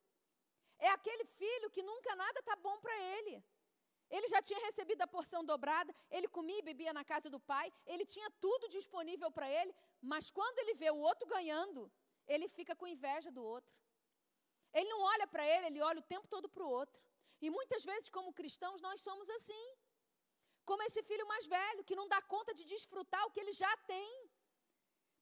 É 0.79 0.88
aquele 0.91 1.25
filho 1.25 1.71
que 1.71 1.83
nunca 1.83 2.15
nada 2.17 2.38
está 2.41 2.57
bom 2.57 2.79
para 2.81 2.97
ele. 3.17 3.43
Ele 4.11 4.29
já 4.29 4.43
tinha 4.43 4.61
recebido 4.61 5.01
a 5.03 5.07
porção 5.07 5.43
dobrada, 5.43 5.95
ele 6.11 6.29
comia 6.29 6.59
e 6.59 6.62
bebia 6.71 6.93
na 6.93 7.03
casa 7.03 7.31
do 7.31 7.41
pai, 7.41 7.73
ele 7.87 8.05
tinha 8.05 8.31
tudo 8.45 8.69
disponível 8.69 9.31
para 9.31 9.49
ele, 9.51 9.75
mas 10.03 10.31
quando 10.31 10.59
ele 10.59 10.75
vê 10.75 10.91
o 10.91 10.99
outro 10.99 11.27
ganhando, 11.27 11.91
ele 12.27 12.47
fica 12.49 12.77
com 12.77 12.87
inveja 12.87 13.31
do 13.31 13.43
outro. 13.43 13.75
Ele 14.75 14.88
não 14.88 15.01
olha 15.01 15.27
para 15.27 15.47
ele, 15.47 15.67
ele 15.67 15.81
olha 15.81 16.01
o 16.01 16.03
tempo 16.15 16.27
todo 16.29 16.49
para 16.49 16.62
o 16.62 16.69
outro. 16.69 17.03
E 17.41 17.51
muitas 17.51 17.85
vezes, 17.85 18.09
como 18.09 18.33
cristãos, 18.33 18.81
nós 18.81 19.01
somos 19.01 19.29
assim. 19.31 19.65
Como 20.65 20.83
esse 20.83 21.03
filho 21.03 21.27
mais 21.27 21.47
velho, 21.47 21.85
que 21.85 21.97
não 21.97 22.07
dá 22.09 22.21
conta 22.23 22.55
de 22.55 22.65
desfrutar 22.65 23.25
o 23.27 23.31
que 23.31 23.41
ele 23.41 23.53
já 23.53 23.77
tem. 23.79 24.22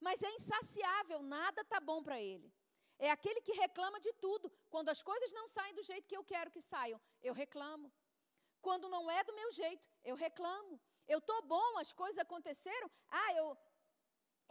Mas 0.01 0.23
é 0.23 0.31
insaciável, 0.39 1.23
nada 1.23 1.61
está 1.63 1.79
bom 1.79 2.03
para 2.03 2.19
ele. 2.21 2.53
É 2.99 3.11
aquele 3.11 3.41
que 3.47 3.53
reclama 3.53 3.99
de 4.07 4.13
tudo. 4.25 4.51
Quando 4.69 4.89
as 4.95 5.03
coisas 5.03 5.33
não 5.33 5.47
saem 5.49 5.75
do 5.75 5.83
jeito 5.83 6.09
que 6.09 6.17
eu 6.17 6.25
quero 6.33 6.51
que 6.51 6.61
saiam, 6.61 7.01
eu 7.23 7.35
reclamo. 7.43 7.93
Quando 8.67 8.89
não 8.95 9.11
é 9.11 9.23
do 9.25 9.35
meu 9.41 9.51
jeito, 9.61 9.85
eu 10.05 10.17
reclamo. 10.27 10.81
Eu 11.09 11.19
estou 11.19 11.41
bom, 11.43 11.79
as 11.79 11.93
coisas 11.93 12.19
aconteceram. 12.19 12.91
Ah, 13.09 13.33
eu, 13.35 13.47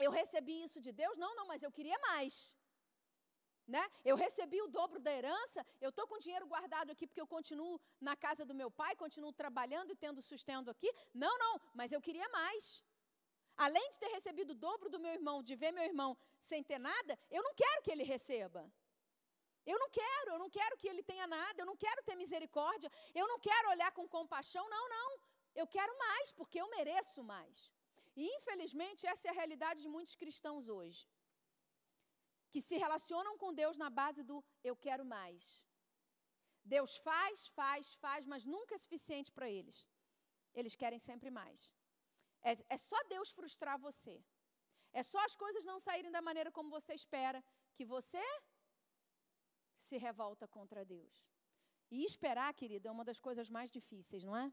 eu 0.06 0.12
recebi 0.12 0.64
isso 0.64 0.80
de 0.86 0.92
Deus? 0.92 1.16
Não, 1.18 1.36
não, 1.36 1.46
mas 1.52 1.62
eu 1.64 1.72
queria 1.72 1.98
mais. 2.00 2.58
Né? 3.68 3.84
Eu 4.04 4.16
recebi 4.16 4.60
o 4.64 4.68
dobro 4.68 5.00
da 5.00 5.12
herança, 5.12 5.64
eu 5.80 5.90
estou 5.92 6.08
com 6.08 6.18
dinheiro 6.18 6.48
guardado 6.48 6.90
aqui 6.90 7.06
porque 7.06 7.22
eu 7.22 7.28
continuo 7.28 7.80
na 8.02 8.16
casa 8.16 8.44
do 8.44 8.56
meu 8.62 8.72
pai, 8.72 8.96
continuo 8.96 9.32
trabalhando 9.32 9.92
e 9.92 9.96
tendo 9.96 10.24
sustento 10.24 10.72
aqui. 10.72 10.92
Não, 11.14 11.38
não, 11.38 11.62
mas 11.76 11.92
eu 11.92 12.02
queria 12.02 12.28
mais. 12.30 12.84
Além 13.66 13.88
de 13.94 14.00
ter 14.02 14.12
recebido 14.18 14.52
o 14.52 14.60
dobro 14.66 14.90
do 14.94 15.00
meu 15.06 15.14
irmão, 15.20 15.38
de 15.48 15.56
ver 15.62 15.72
meu 15.78 15.86
irmão 15.92 16.12
sem 16.50 16.62
ter 16.70 16.80
nada, 16.92 17.14
eu 17.38 17.42
não 17.48 17.54
quero 17.62 17.82
que 17.84 17.92
ele 17.94 18.06
receba. 18.14 18.62
Eu 19.72 19.78
não 19.82 19.90
quero, 20.00 20.30
eu 20.34 20.40
não 20.44 20.50
quero 20.58 20.78
que 20.82 20.88
ele 20.92 21.04
tenha 21.10 21.28
nada, 21.28 21.62
eu 21.62 21.66
não 21.72 21.76
quero 21.86 22.02
ter 22.08 22.16
misericórdia, 22.16 22.90
eu 23.22 23.28
não 23.32 23.40
quero 23.48 23.70
olhar 23.74 23.92
com 23.98 24.14
compaixão, 24.18 24.66
não, 24.76 24.86
não. 24.96 25.10
Eu 25.62 25.68
quero 25.76 25.94
mais, 26.06 26.32
porque 26.32 26.60
eu 26.62 26.70
mereço 26.78 27.22
mais. 27.34 27.56
E 28.16 28.26
infelizmente 28.38 29.06
essa 29.14 29.28
é 29.28 29.32
a 29.32 29.40
realidade 29.42 29.82
de 29.82 29.90
muitos 29.96 30.16
cristãos 30.22 30.70
hoje 30.78 31.02
que 32.52 32.62
se 32.68 32.78
relacionam 32.84 33.38
com 33.42 33.54
Deus 33.62 33.76
na 33.84 33.90
base 33.90 34.24
do 34.30 34.38
eu 34.64 34.76
quero 34.86 35.06
mais. 35.06 35.68
Deus 36.64 36.96
faz, 36.98 37.48
faz, 37.60 37.94
faz, 38.04 38.26
mas 38.26 38.46
nunca 38.46 38.74
é 38.76 38.78
suficiente 38.78 39.32
para 39.32 39.50
eles. 39.50 39.78
Eles 40.54 40.76
querem 40.76 41.00
sempre 41.10 41.30
mais. 41.30 41.76
É, 42.44 42.58
é 42.70 42.78
só 42.78 42.98
Deus 43.04 43.32
frustrar 43.32 43.78
você. 43.80 44.24
É 44.92 45.04
só 45.04 45.24
as 45.24 45.36
coisas 45.36 45.66
não 45.66 45.80
saírem 45.80 46.12
da 46.12 46.22
maneira 46.22 46.52
como 46.52 46.70
você 46.70 46.94
espera 46.94 47.44
que 47.76 47.86
você 47.86 48.22
se 49.76 49.98
revolta 49.98 50.48
contra 50.48 50.84
Deus. 50.84 51.26
E 51.92 52.04
esperar, 52.04 52.54
querido, 52.54 52.88
é 52.88 52.92
uma 52.92 53.06
das 53.06 53.20
coisas 53.20 53.50
mais 53.50 53.72
difíceis, 53.72 54.24
não 54.24 54.36
é? 54.36 54.52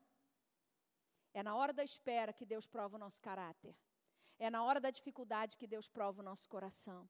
É 1.32 1.42
na 1.42 1.54
hora 1.54 1.72
da 1.72 1.84
espera 1.84 2.32
que 2.32 2.46
Deus 2.46 2.66
prova 2.66 2.96
o 2.96 2.98
nosso 2.98 3.20
caráter. 3.20 3.76
É 4.38 4.48
na 4.50 4.62
hora 4.64 4.80
da 4.80 4.90
dificuldade 4.90 5.56
que 5.56 5.66
Deus 5.66 5.88
prova 5.88 6.20
o 6.20 6.24
nosso 6.24 6.48
coração 6.48 7.08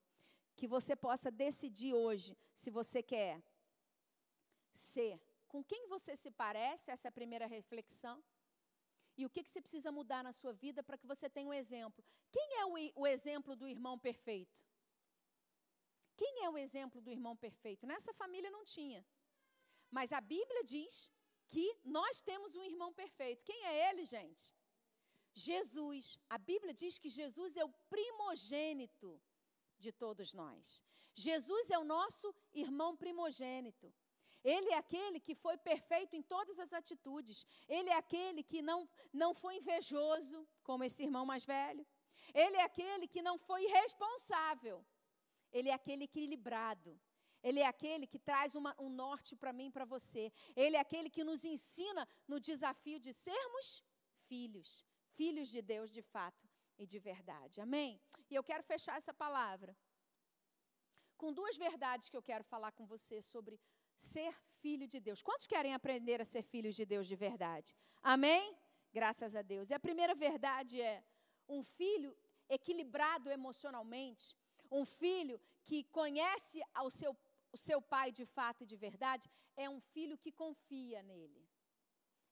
que 0.56 0.66
você 0.66 0.96
possa 0.96 1.30
decidir 1.30 1.92
hoje 1.92 2.36
se 2.54 2.70
você 2.70 3.02
quer 3.02 3.42
ser 4.72 5.20
com 5.46 5.62
quem 5.62 5.86
você 5.86 6.16
se 6.16 6.30
parece, 6.30 6.90
essa 6.90 7.08
é 7.08 7.10
a 7.10 7.12
primeira 7.12 7.46
reflexão. 7.46 8.22
E 9.16 9.24
o 9.24 9.30
que, 9.30 9.42
que 9.42 9.50
você 9.50 9.60
precisa 9.60 9.90
mudar 9.90 10.22
na 10.22 10.32
sua 10.32 10.52
vida 10.52 10.82
para 10.82 10.98
que 10.98 11.06
você 11.06 11.28
tenha 11.28 11.48
um 11.48 11.54
exemplo. 11.54 12.04
Quem 12.30 12.58
é 12.60 12.66
o, 12.66 12.74
o 13.02 13.06
exemplo 13.06 13.56
do 13.56 13.66
irmão 13.66 13.98
perfeito? 13.98 14.62
Quem 16.16 16.44
é 16.44 16.50
o 16.50 16.58
exemplo 16.58 17.00
do 17.00 17.10
irmão 17.10 17.36
perfeito? 17.36 17.86
Nessa 17.86 18.12
família 18.12 18.50
não 18.50 18.64
tinha. 18.64 19.04
Mas 19.90 20.12
a 20.12 20.20
Bíblia 20.20 20.62
diz 20.64 21.10
que 21.48 21.66
nós 21.84 22.20
temos 22.20 22.54
um 22.54 22.64
irmão 22.64 22.92
perfeito. 22.92 23.44
Quem 23.44 23.64
é 23.64 23.88
ele, 23.88 24.04
gente? 24.04 24.54
Jesus. 25.34 26.18
A 26.28 26.38
Bíblia 26.38 26.72
diz 26.72 26.98
que 26.98 27.08
Jesus 27.08 27.56
é 27.56 27.64
o 27.64 27.74
primogênito 27.90 29.20
de 29.78 29.92
todos 29.92 30.32
nós. 30.32 30.82
Jesus 31.14 31.70
é 31.70 31.78
o 31.78 31.84
nosso 31.84 32.34
irmão 32.52 32.96
primogênito. 32.96 33.92
Ele 34.54 34.70
é 34.70 34.78
aquele 34.84 35.18
que 35.26 35.34
foi 35.44 35.56
perfeito 35.70 36.14
em 36.18 36.22
todas 36.22 36.56
as 36.64 36.72
atitudes. 36.80 37.38
Ele 37.76 37.90
é 37.90 37.96
aquele 37.96 38.42
que 38.50 38.60
não, 38.62 38.80
não 39.22 39.34
foi 39.34 39.56
invejoso, 39.56 40.38
como 40.62 40.84
esse 40.84 41.02
irmão 41.06 41.24
mais 41.30 41.44
velho. 41.44 41.84
Ele 42.32 42.56
é 42.56 42.64
aquele 42.70 43.08
que 43.14 43.22
não 43.28 43.36
foi 43.48 43.64
irresponsável. 43.64 44.76
Ele 45.52 45.68
é 45.68 45.74
aquele 45.80 46.04
equilibrado. 46.04 46.92
Ele 47.42 47.60
é 47.60 47.66
aquele 47.66 48.06
que 48.06 48.20
traz 48.20 48.54
uma, 48.54 48.72
um 48.78 48.88
norte 48.88 49.34
para 49.34 49.52
mim 49.52 49.66
e 49.66 49.74
para 49.76 49.84
você. 49.84 50.32
Ele 50.54 50.76
é 50.76 50.80
aquele 50.80 51.10
que 51.16 51.24
nos 51.24 51.44
ensina 51.44 52.06
no 52.28 52.38
desafio 52.38 53.00
de 53.00 53.12
sermos 53.12 53.82
filhos. 54.28 54.84
Filhos 55.20 55.48
de 55.48 55.60
Deus 55.60 55.90
de 55.90 56.02
fato 56.02 56.48
e 56.78 56.86
de 56.86 57.00
verdade. 57.00 57.60
Amém? 57.60 58.00
E 58.30 58.34
eu 58.36 58.44
quero 58.44 58.62
fechar 58.62 58.96
essa 58.96 59.12
palavra 59.12 59.76
com 61.16 61.32
duas 61.32 61.56
verdades 61.56 62.08
que 62.08 62.16
eu 62.16 62.22
quero 62.30 62.44
falar 62.44 62.72
com 62.72 62.86
você 62.86 63.20
sobre 63.22 63.58
ser 63.96 64.32
filho 64.60 64.86
de 64.86 65.00
Deus. 65.00 65.22
Quantos 65.22 65.46
querem 65.46 65.74
aprender 65.74 66.20
a 66.20 66.24
ser 66.24 66.42
filhos 66.42 66.74
de 66.74 66.84
Deus 66.84 67.06
de 67.06 67.16
verdade? 67.16 67.74
Amém? 68.02 68.56
Graças 68.92 69.34
a 69.34 69.42
Deus. 69.42 69.70
E 69.70 69.74
a 69.74 69.80
primeira 69.80 70.14
verdade 70.14 70.80
é: 70.80 71.02
um 71.48 71.62
filho 71.62 72.16
equilibrado 72.48 73.30
emocionalmente, 73.30 74.34
um 74.70 74.84
filho 74.84 75.40
que 75.64 75.84
conhece 75.84 76.62
ao 76.72 76.90
seu, 76.90 77.16
o 77.52 77.56
seu 77.56 77.82
pai 77.82 78.12
de 78.12 78.24
fato 78.24 78.62
e 78.62 78.66
de 78.66 78.76
verdade, 78.76 79.28
é 79.56 79.68
um 79.68 79.80
filho 79.80 80.16
que 80.16 80.30
confia 80.30 81.02
nele. 81.02 81.46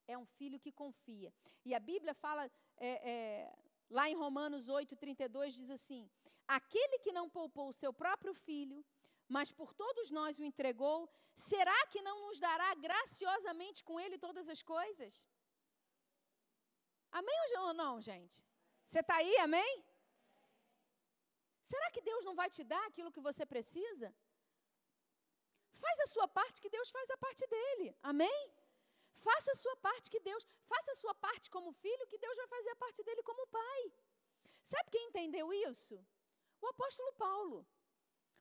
É 0.07 0.17
um 0.19 0.27
filho 0.27 0.61
que 0.61 0.71
confia. 0.71 1.33
E 1.65 1.75
a 1.75 1.81
Bíblia 1.81 2.13
fala 2.13 2.51
é, 2.77 3.11
é, 3.11 3.55
Lá 3.91 4.09
em 4.11 4.17
Romanos 4.17 4.69
8, 4.69 4.97
32 4.97 5.55
diz 5.55 5.71
assim: 5.71 6.11
Aquele 6.49 6.99
que 6.99 7.13
não 7.13 7.29
poupou 7.29 7.69
o 7.69 7.73
seu 7.73 7.93
próprio 7.93 8.35
filho, 8.35 8.85
mas 9.29 9.51
por 9.51 9.73
todos 9.73 10.11
nós 10.11 10.39
o 10.39 10.45
entregou, 10.45 11.09
será 11.35 11.87
que 11.87 12.01
não 12.03 12.27
nos 12.27 12.39
dará 12.41 12.75
graciosamente 12.75 13.83
com 13.83 13.99
ele 13.99 14.19
todas 14.19 14.49
as 14.49 14.63
coisas? 14.63 15.29
Amém 17.11 17.41
ou 17.59 17.73
não, 17.75 18.01
gente? 18.01 18.45
Você 18.85 19.01
está 19.01 19.17
aí, 19.17 19.37
amém? 19.39 19.85
Será 21.71 21.91
que 21.91 22.03
Deus 22.03 22.25
não 22.25 22.35
vai 22.35 22.51
te 22.51 22.63
dar 22.63 22.85
aquilo 22.87 23.13
que 23.13 23.27
você 23.29 23.47
precisa? 23.47 24.15
Faz 25.73 26.01
a 26.01 26.07
sua 26.07 26.27
parte, 26.29 26.61
que 26.61 26.69
Deus 26.77 26.91
faz 26.91 27.11
a 27.11 27.17
parte 27.17 27.47
dele. 27.47 27.97
Amém? 28.03 28.41
Faça 29.27 29.53
a 29.53 29.55
sua 29.55 29.77
parte 29.77 30.11
que 30.11 30.21
Deus, 30.21 30.47
faça 30.73 30.91
a 30.93 30.95
sua 31.03 31.15
parte 31.15 31.51
como 31.51 31.73
filho, 31.73 32.07
que 32.07 32.19
Deus 32.19 32.37
vai 32.37 32.49
fazer 32.55 32.71
a 32.71 32.77
parte 32.85 33.03
dele 33.03 33.23
como 33.23 33.47
pai. 33.47 33.83
Sabe 34.63 34.91
quem 34.91 35.07
entendeu 35.07 35.53
isso? 35.53 35.97
O 36.61 36.67
apóstolo 36.67 37.13
Paulo. 37.15 37.67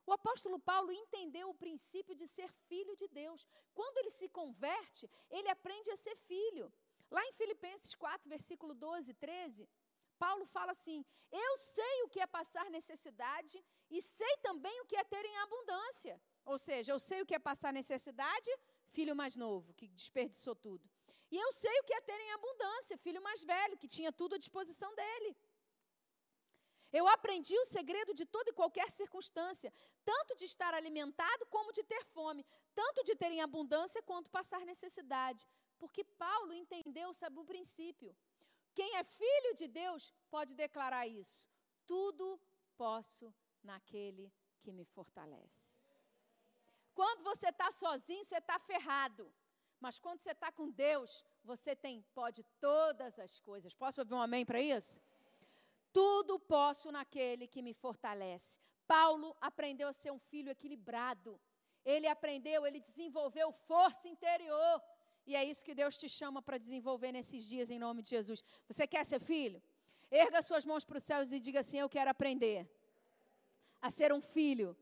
O 0.06 0.12
apóstolo 0.12 0.60
Paulo 0.60 0.92
entendeu 0.92 1.50
o 1.50 1.60
princípio 1.64 2.16
de 2.16 2.28
ser 2.28 2.50
filho 2.70 2.96
de 2.96 3.08
Deus. 3.08 3.48
Quando 3.74 3.98
ele 3.98 4.12
se 4.12 4.28
converte, 4.30 5.10
ele 5.30 5.50
aprende 5.50 5.90
a 5.92 5.98
ser 5.98 6.16
filho. 6.16 6.72
Lá 7.10 7.24
em 7.26 7.34
Filipenses 7.34 7.94
4, 7.96 8.30
versículo 8.30 8.74
12, 8.74 9.14
13, 9.14 9.70
Paulo 10.18 10.46
fala 10.46 10.72
assim: 10.72 11.06
Eu 11.32 11.58
sei 11.58 12.04
o 12.04 12.10
que 12.10 12.20
é 12.20 12.28
passar 12.28 12.70
necessidade 12.70 13.64
e 13.90 14.02
sei 14.02 14.38
também 14.38 14.82
o 14.82 14.86
que 14.86 14.96
é 14.96 15.04
ter 15.04 15.24
em 15.26 15.38
abundância. 15.38 16.22
Ou 16.46 16.58
seja, 16.58 16.92
eu 16.92 17.00
sei 17.00 17.22
o 17.22 17.26
que 17.26 17.36
é 17.36 17.40
passar 17.40 17.72
necessidade, 17.72 18.50
filho 18.90 19.16
mais 19.16 19.36
novo, 19.36 19.74
que 19.74 19.88
desperdiçou 19.88 20.56
tudo. 20.56 20.90
E 21.32 21.38
eu 21.38 21.52
sei 21.52 21.76
o 21.80 21.84
que 21.84 21.94
é 21.94 22.02
ter 22.02 22.20
em 22.20 22.32
abundância, 22.32 22.98
filho 22.98 23.22
mais 23.22 23.44
velho, 23.44 23.78
que 23.78 23.88
tinha 23.88 24.12
tudo 24.12 24.36
à 24.36 24.38
disposição 24.38 24.94
dele. 24.94 25.36
Eu 27.00 27.08
aprendi 27.08 27.58
o 27.58 27.66
segredo 27.66 28.14
de 28.14 28.26
toda 28.26 28.52
e 28.52 28.54
qualquer 28.54 28.90
circunstância, 28.92 29.74
tanto 30.06 30.36
de 30.36 30.46
estar 30.46 30.74
alimentado 30.76 31.46
como 31.48 31.74
de 31.74 31.84
ter 31.84 32.04
fome, 32.06 32.46
tanto 32.76 33.04
de 33.04 33.16
ter 33.16 33.32
em 33.32 33.42
abundância 33.42 34.04
quanto 34.04 34.30
passar 34.30 34.62
necessidade. 34.64 35.48
Porque 35.80 36.04
Paulo 36.04 36.54
entendeu, 36.54 37.12
sabe, 37.14 37.40
o 37.40 37.50
princípio. 37.54 38.16
Quem 38.76 38.96
é 38.98 39.04
filho 39.04 39.56
de 39.56 39.68
Deus 39.68 40.14
pode 40.30 40.54
declarar 40.56 41.08
isso. 41.08 41.50
Tudo 41.88 42.40
posso 42.78 43.34
naquele 43.64 44.32
que 44.62 44.72
me 44.72 44.86
fortalece. 44.86 45.82
Quando 46.94 47.24
você 47.24 47.50
está 47.50 47.72
sozinho, 47.72 48.24
você 48.24 48.38
está 48.38 48.60
ferrado. 48.60 49.34
Mas 49.80 50.00
quando 50.00 50.20
você 50.22 50.32
está 50.32 50.52
com 50.52 50.70
Deus, 50.70 51.26
você 51.44 51.76
tem, 51.76 52.02
pode 52.14 52.44
todas 52.60 53.20
as 53.20 53.40
coisas. 53.40 53.74
Posso 53.74 54.00
ouvir 54.00 54.14
um 54.14 54.22
amém 54.22 54.46
para 54.46 54.62
isso? 54.62 55.02
Tudo 55.94 56.40
posso 56.40 56.92
naquele 56.92 57.48
que 57.48 57.62
me 57.62 57.74
fortalece. 57.74 58.60
Paulo 58.88 59.36
aprendeu 59.40 59.88
a 59.88 59.94
ser 59.94 60.12
um 60.12 60.20
filho 60.20 60.50
equilibrado. 60.50 61.40
Ele 61.86 62.08
aprendeu, 62.08 62.66
ele 62.66 62.80
desenvolveu 62.80 63.52
força 63.52 64.08
interior. 64.08 64.82
E 65.26 65.36
é 65.36 65.44
isso 65.44 65.64
que 65.64 65.76
Deus 65.76 65.96
te 65.96 66.10
chama 66.10 66.42
para 66.42 66.58
desenvolver 66.58 67.12
nesses 67.12 67.46
dias, 67.46 67.70
em 67.70 67.80
nome 67.80 68.02
de 68.02 68.10
Jesus. 68.10 68.44
Você 68.68 68.86
quer 68.88 69.06
ser 69.06 69.20
filho? 69.20 69.62
Erga 70.10 70.42
suas 70.42 70.66
mãos 70.66 70.84
para 70.84 70.98
os 70.98 71.04
céus 71.04 71.32
e 71.32 71.40
diga 71.40 71.60
assim: 71.62 71.80
Eu 71.80 71.90
quero 71.90 72.10
aprender 72.10 72.68
a 73.82 73.90
ser 73.90 74.12
um 74.12 74.22
filho 74.22 74.76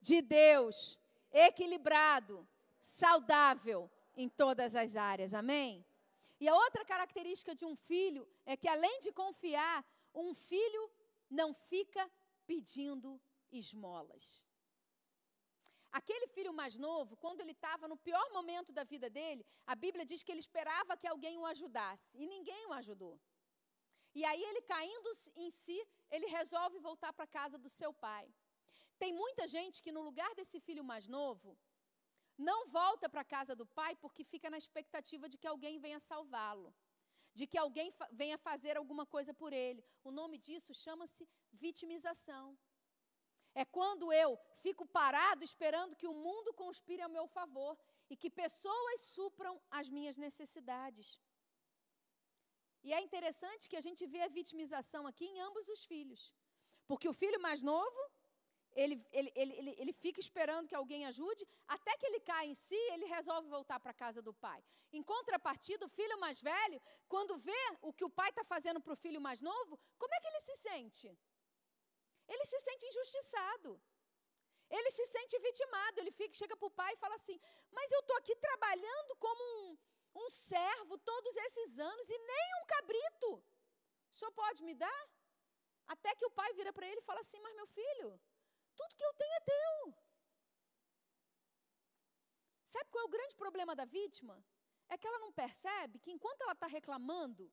de 0.00 0.20
Deus, 0.22 0.98
equilibrado, 1.32 2.46
saudável 2.80 3.90
em 4.16 4.28
todas 4.28 4.74
as 4.74 4.96
áreas. 4.96 5.32
Amém? 5.34 5.84
E 6.40 6.48
a 6.48 6.54
outra 6.54 6.84
característica 6.84 7.54
de 7.54 7.64
um 7.64 7.76
filho 7.76 8.26
é 8.46 8.56
que, 8.56 8.68
além 8.68 9.00
de 9.00 9.12
confiar, 9.12 9.84
um 10.14 10.34
filho 10.34 10.90
não 11.28 11.52
fica 11.52 12.10
pedindo 12.46 13.20
esmolas. 13.50 14.46
Aquele 15.92 16.26
filho 16.28 16.52
mais 16.52 16.76
novo, 16.78 17.16
quando 17.16 17.40
ele 17.40 17.50
estava 17.50 17.88
no 17.88 17.96
pior 17.96 18.30
momento 18.32 18.72
da 18.72 18.84
vida 18.84 19.10
dele, 19.10 19.44
a 19.66 19.74
Bíblia 19.74 20.04
diz 20.04 20.22
que 20.22 20.30
ele 20.30 20.40
esperava 20.46 20.96
que 20.96 21.06
alguém 21.06 21.36
o 21.38 21.46
ajudasse 21.46 22.16
e 22.16 22.26
ninguém 22.26 22.66
o 22.66 22.72
ajudou. 22.72 23.20
E 24.14 24.24
aí 24.24 24.42
ele 24.42 24.62
caindo 24.62 25.10
em 25.36 25.50
si, 25.50 25.78
ele 26.10 26.26
resolve 26.26 26.78
voltar 26.78 27.12
para 27.12 27.24
a 27.24 27.34
casa 27.38 27.58
do 27.58 27.68
seu 27.68 27.92
pai. 27.92 28.32
Tem 28.98 29.12
muita 29.12 29.46
gente 29.48 29.82
que 29.82 29.92
no 29.92 30.02
lugar 30.02 30.32
desse 30.34 30.60
filho 30.60 30.84
mais 30.84 31.08
novo, 31.08 31.58
não 32.36 32.68
volta 32.68 33.08
para 33.08 33.22
a 33.22 33.30
casa 33.36 33.54
do 33.54 33.66
pai 33.66 33.94
porque 33.96 34.24
fica 34.24 34.48
na 34.48 34.58
expectativa 34.58 35.28
de 35.28 35.38
que 35.38 35.46
alguém 35.46 35.78
venha 35.78 36.00
salvá-lo, 36.00 36.74
de 37.38 37.46
que 37.46 37.58
alguém 37.58 37.90
fa 37.92 38.08
venha 38.12 38.38
fazer 38.38 38.76
alguma 38.76 39.06
coisa 39.06 39.32
por 39.32 39.52
ele. 39.52 39.84
O 40.02 40.10
nome 40.10 40.36
disso 40.38 40.74
chama-se 40.74 41.28
vitimização. 41.52 42.58
É 43.54 43.64
quando 43.64 44.12
eu 44.12 44.38
fico 44.64 44.84
parado 44.86 45.42
esperando 45.44 45.96
que 45.96 46.06
o 46.06 46.14
mundo 46.26 46.52
conspire 46.54 47.02
ao 47.02 47.14
meu 47.16 47.26
favor 47.26 47.76
e 48.08 48.16
que 48.16 48.30
pessoas 48.30 49.00
supram 49.16 49.60
as 49.70 49.88
minhas 49.88 50.16
necessidades. 50.16 51.20
E 52.82 52.92
é 52.92 53.00
interessante 53.00 53.68
que 53.68 53.76
a 53.76 53.80
gente 53.80 54.06
vê 54.06 54.22
a 54.22 54.28
vitimização 54.28 55.06
aqui 55.06 55.24
em 55.24 55.40
ambos 55.40 55.68
os 55.68 55.84
filhos. 55.84 56.34
Porque 56.86 57.08
o 57.08 57.12
filho 57.12 57.40
mais 57.40 57.62
novo, 57.62 58.09
ele, 58.74 59.04
ele, 59.12 59.32
ele, 59.34 59.74
ele, 59.78 59.92
fica 59.92 60.20
esperando 60.20 60.68
que 60.68 60.74
alguém 60.74 61.06
ajude, 61.06 61.46
até 61.66 61.96
que 61.96 62.06
ele 62.06 62.20
cai 62.20 62.46
em 62.46 62.54
si, 62.54 62.80
ele 62.92 63.06
resolve 63.06 63.48
voltar 63.48 63.80
para 63.80 63.90
a 63.90 63.94
casa 63.94 64.22
do 64.22 64.32
pai. 64.32 64.62
Em 64.92 65.02
contrapartida, 65.02 65.86
o 65.86 65.88
filho 65.88 66.18
mais 66.18 66.40
velho, 66.40 66.80
quando 67.08 67.38
vê 67.38 67.64
o 67.82 67.92
que 67.92 68.04
o 68.04 68.10
pai 68.10 68.28
está 68.30 68.44
fazendo 68.44 68.80
para 68.80 68.92
o 68.92 68.96
filho 68.96 69.20
mais 69.20 69.40
novo, 69.40 69.78
como 69.98 70.14
é 70.14 70.20
que 70.20 70.28
ele 70.28 70.40
se 70.40 70.56
sente? 70.56 71.18
Ele 72.28 72.44
se 72.44 72.60
sente 72.60 72.86
injustiçado. 72.86 73.80
Ele 74.70 74.90
se 74.92 75.04
sente 75.06 75.38
vitimado. 75.40 75.98
Ele 76.00 76.12
fica, 76.12 76.34
chega 76.34 76.56
para 76.56 76.66
o 76.66 76.76
pai 76.80 76.92
e 76.94 76.96
fala 77.04 77.16
assim: 77.16 77.38
Mas 77.72 77.90
eu 77.90 78.00
estou 78.00 78.16
aqui 78.18 78.34
trabalhando 78.36 79.16
como 79.16 79.42
um, 79.60 79.78
um 80.22 80.28
servo 80.30 80.96
todos 80.98 81.36
esses 81.36 81.78
anos 81.78 82.08
e 82.08 82.18
nem 82.18 82.46
um 82.62 82.66
cabrito. 82.66 83.30
O 84.10 84.14
senhor 84.14 84.32
pode 84.32 84.62
me 84.62 84.74
dar? 84.74 85.02
Até 85.88 86.14
que 86.14 86.24
o 86.24 86.30
pai 86.30 86.52
vira 86.52 86.72
para 86.72 86.86
ele 86.86 87.00
e 87.00 87.08
fala 87.10 87.20
assim: 87.20 87.40
Mas 87.40 87.56
meu 87.56 87.66
filho, 87.66 88.20
tudo 88.80 88.96
que 88.98 89.08
eu 89.08 89.14
tenho 89.22 89.34
é 89.40 89.42
teu. 89.52 89.76
Sabe 92.74 92.88
qual 92.90 93.04
é 93.04 93.08
o 93.08 93.14
grande 93.16 93.36
problema 93.42 93.72
da 93.80 93.86
vítima? 93.98 94.36
É 94.92 94.96
que 94.98 95.06
ela 95.10 95.22
não 95.24 95.32
percebe 95.42 95.98
que 96.02 96.12
enquanto 96.16 96.42
ela 96.42 96.56
está 96.58 96.68
reclamando, 96.78 97.44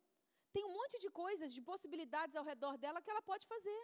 tem 0.53 0.63
um 0.67 0.73
monte 0.79 0.97
de 1.03 1.09
coisas, 1.23 1.53
de 1.55 1.61
possibilidades 1.71 2.35
ao 2.35 2.45
redor 2.51 2.75
dela 2.83 3.01
que 3.01 3.11
ela 3.13 3.23
pode 3.31 3.45
fazer. 3.53 3.81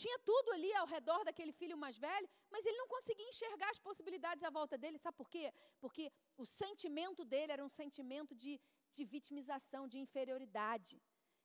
Tinha 0.00 0.18
tudo 0.30 0.48
ali 0.52 0.70
ao 0.80 0.86
redor 0.94 1.20
daquele 1.26 1.52
filho 1.60 1.76
mais 1.84 1.96
velho, 2.06 2.28
mas 2.52 2.66
ele 2.66 2.80
não 2.82 2.88
conseguia 2.94 3.28
enxergar 3.32 3.70
as 3.70 3.78
possibilidades 3.88 4.44
à 4.48 4.50
volta 4.58 4.76
dele. 4.82 4.98
Sabe 5.04 5.16
por 5.16 5.28
quê? 5.34 5.46
Porque 5.82 6.04
o 6.36 6.46
sentimento 6.60 7.24
dele 7.32 7.52
era 7.56 7.64
um 7.68 7.72
sentimento 7.80 8.34
de, 8.42 8.60
de 8.96 9.04
vitimização, 9.14 9.82
de 9.92 9.98
inferioridade. 10.04 10.94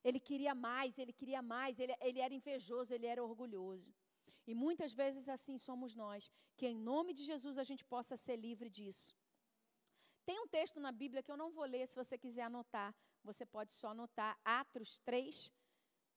Ele 0.04 0.20
queria 0.20 0.54
mais, 0.67 0.98
ele 0.98 1.13
queria 1.20 1.41
mais, 1.41 1.80
ele, 1.80 1.96
ele 2.02 2.20
era 2.20 2.34
invejoso, 2.34 2.94
ele 2.94 3.08
era 3.13 3.24
orgulhoso. 3.24 3.91
E 4.52 4.54
muitas 4.54 4.92
vezes 5.02 5.26
assim 5.36 5.58
somos 5.58 5.92
nós, 6.04 6.30
que 6.58 6.68
em 6.68 6.78
nome 6.92 7.12
de 7.18 7.24
Jesus 7.32 7.58
a 7.58 7.66
gente 7.70 7.84
possa 7.94 8.16
ser 8.26 8.38
livre 8.48 8.70
disso. 8.78 9.08
Tem 10.28 10.38
um 10.44 10.48
texto 10.58 10.78
na 10.86 10.92
Bíblia 11.02 11.24
que 11.24 11.32
eu 11.34 11.38
não 11.42 11.50
vou 11.58 11.68
ler, 11.74 11.88
se 11.88 11.96
você 12.02 12.18
quiser 12.24 12.46
anotar, 12.52 12.90
você 13.30 13.46
pode 13.46 13.72
só 13.72 13.88
anotar, 13.96 14.34
Atos 14.44 15.00
3, 15.00 15.50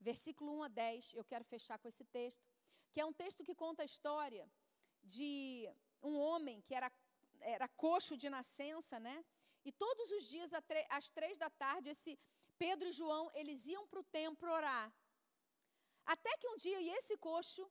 versículo 0.00 0.50
1 0.58 0.62
a 0.64 0.68
10, 0.68 1.12
eu 1.20 1.24
quero 1.24 1.44
fechar 1.44 1.78
com 1.78 1.86
esse 1.92 2.04
texto, 2.18 2.44
que 2.92 3.00
é 3.00 3.06
um 3.10 3.12
texto 3.22 3.44
que 3.46 3.54
conta 3.54 3.82
a 3.82 3.90
história 3.92 4.44
de 5.16 5.30
um 6.02 6.16
homem 6.26 6.60
que 6.66 6.74
era, 6.74 6.90
era 7.56 7.68
coxo 7.84 8.16
de 8.16 8.28
nascença, 8.28 8.98
né? 8.98 9.16
E 9.64 9.70
todos 9.84 10.10
os 10.16 10.24
dias, 10.34 10.50
às 10.98 11.08
três 11.18 11.38
da 11.38 11.50
tarde, 11.50 11.90
esse 11.90 12.18
Pedro 12.58 12.88
e 12.88 12.96
João, 13.00 13.30
eles 13.40 13.66
iam 13.74 13.86
para 13.86 14.00
o 14.00 14.08
templo 14.20 14.50
orar. 14.50 14.92
Até 16.04 16.36
que 16.40 16.48
um 16.48 16.56
dia, 16.56 16.80
e 16.80 16.90
esse 16.98 17.16
coxo, 17.16 17.64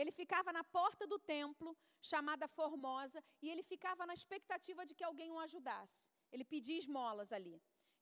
ele 0.00 0.12
ficava 0.20 0.50
na 0.58 0.64
porta 0.78 1.06
do 1.12 1.18
templo, 1.18 1.70
chamada 2.10 2.46
Formosa, 2.56 3.20
e 3.42 3.50
ele 3.50 3.64
ficava 3.72 4.06
na 4.06 4.14
expectativa 4.14 4.86
de 4.86 4.94
que 4.94 5.04
alguém 5.04 5.30
o 5.32 5.40
ajudasse. 5.46 6.08
Ele 6.32 6.44
pedia 6.52 6.78
esmolas 6.78 7.32
ali. 7.38 7.56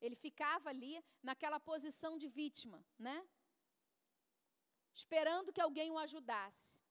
Ele 0.05 0.15
ficava 0.15 0.69
ali 0.69 0.95
naquela 1.23 1.59
posição 1.59 2.13
de 2.23 2.29
vítima, 2.29 2.79
né? 2.99 3.19
esperando 5.01 5.53
que 5.55 5.61
alguém 5.61 5.91
o 5.91 5.99
ajudasse. 5.99 6.83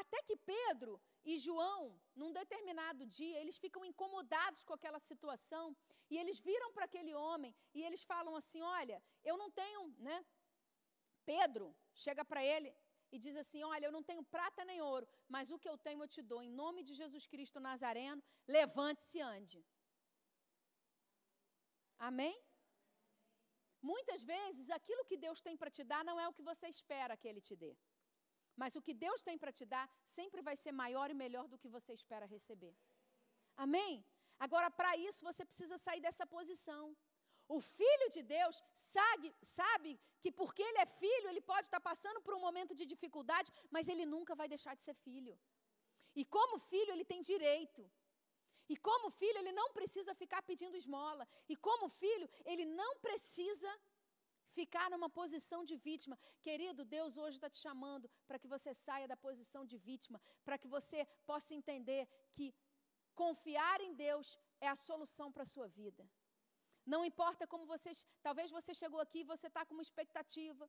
Até 0.00 0.18
que 0.22 0.36
Pedro 0.36 1.00
e 1.24 1.38
João, 1.38 1.82
num 2.14 2.32
determinado 2.32 3.06
dia, 3.06 3.38
eles 3.40 3.58
ficam 3.64 3.84
incomodados 3.84 4.62
com 4.64 4.74
aquela 4.74 4.98
situação 4.98 5.76
e 6.10 6.18
eles 6.18 6.38
viram 6.38 6.72
para 6.72 6.84
aquele 6.84 7.14
homem 7.14 7.54
e 7.74 7.82
eles 7.82 8.02
falam 8.02 8.34
assim: 8.36 8.60
Olha, 8.62 9.02
eu 9.24 9.36
não 9.36 9.50
tenho, 9.50 9.82
né? 9.98 10.18
Pedro 11.24 11.74
chega 11.94 12.24
para 12.24 12.44
ele 12.44 12.74
e 13.14 13.18
diz 13.24 13.36
assim: 13.42 13.62
Olha, 13.72 13.86
eu 13.86 13.94
não 13.96 14.02
tenho 14.10 14.22
prata 14.36 14.64
nem 14.70 14.80
ouro, 14.80 15.06
mas 15.34 15.50
o 15.50 15.58
que 15.62 15.68
eu 15.72 15.78
tenho 15.86 16.02
eu 16.02 16.08
te 16.16 16.22
dou. 16.22 16.42
Em 16.42 16.52
nome 16.62 16.82
de 16.88 16.94
Jesus 17.00 17.26
Cristo 17.26 17.60
Nazareno, 17.68 18.22
levante-se 18.56 19.18
e 19.18 19.20
ande. 19.20 19.60
Amém? 21.98 22.36
Muitas 23.92 24.22
vezes, 24.22 24.68
aquilo 24.78 25.04
que 25.08 25.16
Deus 25.16 25.40
tem 25.46 25.56
para 25.56 25.70
te 25.76 25.84
dar 25.84 26.02
não 26.08 26.18
é 26.18 26.26
o 26.28 26.36
que 26.36 26.42
você 26.50 26.66
espera 26.76 27.16
que 27.20 27.28
Ele 27.30 27.40
te 27.48 27.54
dê. 27.54 27.72
Mas 28.60 28.74
o 28.78 28.82
que 28.86 28.94
Deus 28.94 29.22
tem 29.22 29.36
para 29.42 29.52
te 29.58 29.64
dar 29.74 29.86
sempre 30.16 30.40
vai 30.48 30.56
ser 30.56 30.72
maior 30.72 31.10
e 31.10 31.20
melhor 31.24 31.46
do 31.52 31.58
que 31.62 31.68
você 31.76 31.92
espera 31.92 32.32
receber. 32.36 32.74
Amém? 33.64 34.04
Agora, 34.44 34.70
para 34.70 34.96
isso, 35.08 35.24
você 35.24 35.44
precisa 35.44 35.76
sair 35.78 36.00
dessa 36.06 36.26
posição. 36.26 36.84
O 37.48 37.60
filho 37.60 38.08
de 38.10 38.22
Deus 38.22 38.62
sabe, 38.72 39.34
sabe 39.42 39.90
que 40.20 40.30
porque 40.32 40.62
ele 40.62 40.78
é 40.78 40.86
filho, 40.86 41.28
ele 41.28 41.40
pode 41.40 41.66
estar 41.66 41.80
passando 41.80 42.20
por 42.20 42.34
um 42.34 42.40
momento 42.40 42.74
de 42.74 42.84
dificuldade, 42.84 43.52
mas 43.70 43.88
ele 43.88 44.04
nunca 44.04 44.34
vai 44.34 44.48
deixar 44.48 44.74
de 44.74 44.82
ser 44.82 44.94
filho. 44.94 45.38
E 46.14 46.24
como 46.24 46.58
filho, 46.58 46.92
ele 46.92 47.04
tem 47.04 47.20
direito. 47.20 47.82
E 48.68 48.76
como 48.76 49.10
filho, 49.10 49.38
ele 49.38 49.52
não 49.52 49.72
precisa 49.72 50.14
ficar 50.14 50.42
pedindo 50.42 50.76
esmola. 50.76 51.26
E 51.48 51.54
como 51.54 51.88
filho, 51.88 52.28
ele 52.44 52.64
não 52.64 52.98
precisa 52.98 53.70
ficar 54.58 54.90
numa 54.90 55.08
posição 55.20 55.60
de 55.70 55.76
vítima. 55.88 56.18
Querido, 56.46 56.84
Deus 56.96 57.16
hoje 57.22 57.36
está 57.36 57.50
te 57.54 57.58
chamando 57.66 58.10
para 58.26 58.38
que 58.38 58.48
você 58.54 58.72
saia 58.86 59.06
da 59.06 59.16
posição 59.16 59.64
de 59.64 59.76
vítima, 59.76 60.20
para 60.44 60.58
que 60.58 60.68
você 60.76 61.06
possa 61.30 61.54
entender 61.54 62.02
que 62.34 62.46
confiar 63.14 63.80
em 63.80 63.92
Deus 63.94 64.36
é 64.60 64.68
a 64.68 64.80
solução 64.88 65.30
para 65.30 65.44
a 65.44 65.52
sua 65.54 65.68
vida. 65.68 66.02
Não 66.94 67.00
importa 67.10 67.46
como 67.52 67.64
vocês. 67.74 67.98
Talvez 68.26 68.50
você 68.58 68.72
chegou 68.82 69.00
aqui 69.04 69.20
e 69.20 69.30
você 69.34 69.46
está 69.48 69.62
com 69.66 69.74
uma 69.78 69.86
expectativa. 69.88 70.66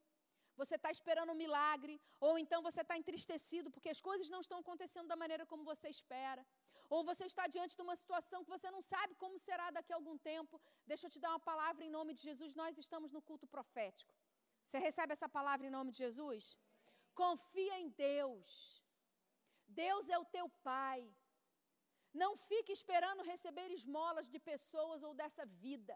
Você 0.62 0.76
está 0.80 0.90
esperando 0.98 1.32
um 1.34 1.40
milagre, 1.46 1.96
ou 2.28 2.32
então 2.44 2.60
você 2.68 2.82
está 2.84 2.96
entristecido 3.02 3.70
porque 3.74 3.90
as 3.96 4.02
coisas 4.08 4.28
não 4.34 4.40
estão 4.46 4.58
acontecendo 4.64 5.08
da 5.12 5.18
maneira 5.24 5.46
como 5.52 5.64
você 5.72 5.88
espera. 5.98 6.44
Ou 6.90 7.04
você 7.10 7.26
está 7.32 7.46
diante 7.56 7.76
de 7.76 7.84
uma 7.88 7.96
situação 8.02 8.44
que 8.44 8.54
você 8.56 8.70
não 8.76 8.82
sabe 8.82 9.14
como 9.24 9.38
será 9.48 9.68
daqui 9.78 9.92
a 9.94 9.98
algum 9.98 10.18
tempo. 10.18 10.60
Deixa 10.92 11.06
eu 11.06 11.12
te 11.14 11.20
dar 11.24 11.32
uma 11.34 11.44
palavra 11.52 11.84
em 11.88 11.92
nome 11.98 12.14
de 12.18 12.22
Jesus. 12.30 12.56
Nós 12.56 12.78
estamos 12.86 13.12
no 13.12 13.22
culto 13.30 13.46
profético. 13.56 14.14
Você 14.66 14.80
recebe 14.88 15.14
essa 15.14 15.30
palavra 15.38 15.68
em 15.68 15.70
nome 15.78 15.92
de 15.92 16.00
Jesus? 16.06 16.58
Confia 17.14 17.78
em 17.84 17.90
Deus. 17.90 18.50
Deus 19.68 20.10
é 20.10 20.18
o 20.18 20.26
teu 20.26 20.48
Pai. 20.72 21.00
Não 22.24 22.32
fique 22.50 22.72
esperando 22.80 23.30
receber 23.34 23.70
esmolas 23.80 24.28
de 24.34 24.40
pessoas 24.52 25.02
ou 25.08 25.14
dessa 25.22 25.46
vida. 25.66 25.96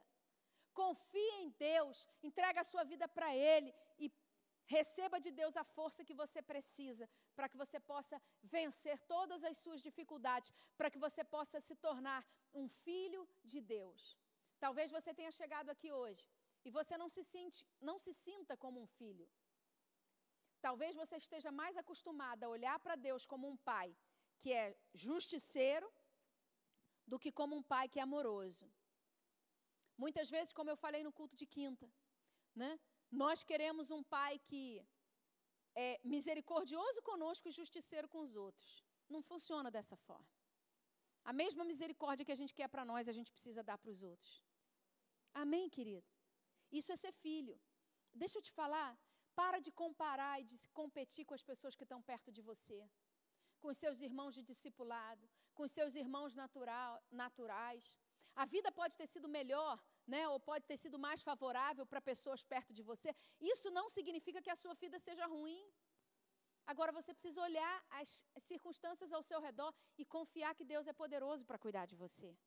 Confie 0.82 1.34
em 1.44 1.50
Deus, 1.70 2.08
entrega 2.30 2.60
a 2.62 2.70
sua 2.72 2.84
vida 2.92 3.08
para 3.16 3.30
Ele 3.36 3.72
e 4.04 4.06
Receba 4.76 5.18
de 5.26 5.32
Deus 5.40 5.56
a 5.62 5.64
força 5.78 6.06
que 6.08 6.20
você 6.22 6.40
precisa 6.52 7.06
para 7.36 7.50
que 7.50 7.58
você 7.62 7.78
possa 7.92 8.16
vencer 8.56 8.98
todas 9.14 9.44
as 9.50 9.58
suas 9.64 9.82
dificuldades, 9.88 10.52
para 10.78 10.90
que 10.94 11.00
você 11.06 11.24
possa 11.36 11.60
se 11.68 11.76
tornar 11.88 12.22
um 12.54 12.68
filho 12.86 13.28
de 13.52 13.60
Deus. 13.60 14.02
Talvez 14.66 14.90
você 14.98 15.14
tenha 15.14 15.34
chegado 15.40 15.70
aqui 15.74 15.92
hoje 15.92 16.24
e 16.64 16.72
você 16.78 16.98
não 17.02 17.10
se, 17.10 17.22
não 17.90 17.98
se 18.06 18.14
sinta 18.14 18.56
como 18.56 18.80
um 18.82 18.88
filho. 19.00 19.28
Talvez 20.62 20.96
você 20.96 21.18
esteja 21.18 21.52
mais 21.52 21.76
acostumado 21.76 22.44
a 22.44 22.50
olhar 22.56 22.78
para 22.80 22.96
Deus 22.96 23.26
como 23.26 23.50
um 23.50 23.58
pai 23.58 23.90
que 24.40 24.54
é 24.54 24.66
justiceiro 24.94 25.88
do 27.12 27.20
que 27.24 27.32
como 27.40 27.54
um 27.60 27.64
pai 27.74 27.86
que 27.92 28.00
é 28.00 28.04
amoroso. 28.04 28.66
Muitas 30.04 30.28
vezes, 30.36 30.54
como 30.58 30.70
eu 30.74 30.78
falei 30.84 31.02
no 31.08 31.12
culto 31.18 31.36
de 31.42 31.46
quinta, 31.56 31.88
né? 32.62 32.72
Nós 33.24 33.44
queremos 33.50 33.92
um 33.96 34.02
pai 34.16 34.34
que 34.50 34.64
é, 35.84 36.00
misericordioso 36.14 37.02
conosco 37.10 37.48
e 37.50 37.58
justiceiro 37.60 38.08
com 38.14 38.22
os 38.28 38.36
outros. 38.46 38.72
Não 39.14 39.22
funciona 39.32 39.70
dessa 39.78 39.98
forma. 40.08 40.32
A 41.32 41.34
mesma 41.42 41.66
misericórdia 41.72 42.26
que 42.28 42.36
a 42.38 42.40
gente 42.42 42.54
quer 42.60 42.70
para 42.70 42.86
nós, 42.92 43.10
a 43.10 43.16
gente 43.18 43.34
precisa 43.36 43.62
dar 43.70 43.78
para 43.82 43.92
os 43.96 44.02
outros. 44.12 44.32
Amém, 45.34 45.68
querido? 45.78 46.08
Isso 46.80 46.92
é 46.94 46.96
ser 47.04 47.14
filho. 47.26 47.60
Deixa 48.24 48.38
eu 48.38 48.46
te 48.48 48.54
falar, 48.62 48.90
para 49.42 49.60
de 49.66 49.72
comparar 49.84 50.36
e 50.42 50.46
de 50.52 50.58
competir 50.80 51.26
com 51.26 51.36
as 51.40 51.44
pessoas 51.52 51.76
que 51.76 51.86
estão 51.88 52.02
perto 52.02 52.32
de 52.32 52.42
você, 52.42 52.80
com 53.60 53.68
os 53.74 53.78
seus 53.84 54.00
irmãos 54.00 54.34
de 54.38 54.44
discipulado, 54.52 55.30
com 55.56 55.64
os 55.64 55.72
seus 55.72 55.96
irmãos 55.96 56.34
natural, 56.34 57.02
naturais. 57.12 58.00
A 58.36 58.46
vida 58.46 58.72
pode 58.72 58.98
ter 58.98 59.08
sido 59.08 59.28
melhor, 59.28 59.78
né, 60.08 60.28
ou 60.30 60.40
pode 60.40 60.66
ter 60.66 60.78
sido 60.78 60.98
mais 60.98 61.22
favorável 61.22 61.86
para 61.86 62.02
pessoas 62.02 62.44
perto 62.44 62.74
de 62.74 62.84
você. 62.84 63.10
Isso 63.40 63.70
não 63.72 63.90
significa 63.90 64.42
que 64.42 64.50
a 64.50 64.56
sua 64.56 64.74
vida 64.74 65.00
seja 65.00 65.26
ruim. 65.26 65.62
Agora 66.66 66.92
você 66.92 67.14
precisa 67.14 67.42
olhar 67.42 67.86
as 67.90 68.26
circunstâncias 68.38 69.12
ao 69.12 69.24
seu 69.24 69.40
redor 69.42 69.74
e 69.98 70.06
confiar 70.06 70.56
que 70.56 70.64
Deus 70.64 70.88
é 70.88 70.94
poderoso 70.94 71.46
para 71.46 71.58
cuidar 71.58 71.86
de 71.86 71.96
você. 71.96 72.38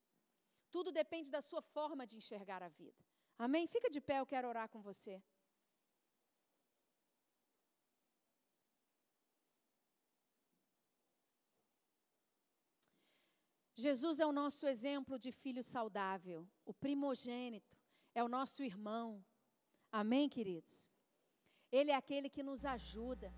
Tudo 0.71 0.91
depende 0.91 1.31
da 1.31 1.43
sua 1.43 1.63
forma 1.63 2.07
de 2.07 2.17
enxergar 2.17 2.63
a 2.63 2.69
vida. 2.69 3.05
Amém? 3.39 3.67
Fica 3.67 3.91
de 3.91 4.01
pé, 4.01 4.21
eu 4.21 4.27
quero 4.27 4.49
orar 4.49 4.69
com 4.69 4.81
você. 4.81 5.23
Jesus 13.87 14.17
é 14.25 14.27
o 14.27 14.37
nosso 14.43 14.65
exemplo 14.75 15.15
de 15.25 15.31
filho 15.43 15.63
saudável, 15.75 16.41
o 16.71 16.73
primogênito, 16.85 17.75
é 18.19 18.23
o 18.27 18.33
nosso 18.37 18.61
irmão. 18.71 19.09
Amém, 20.01 20.27
queridos? 20.37 20.75
Ele 21.79 21.91
é 21.95 21.97
aquele 22.03 22.29
que 22.35 22.45
nos 22.49 22.63
ajuda, 22.77 23.29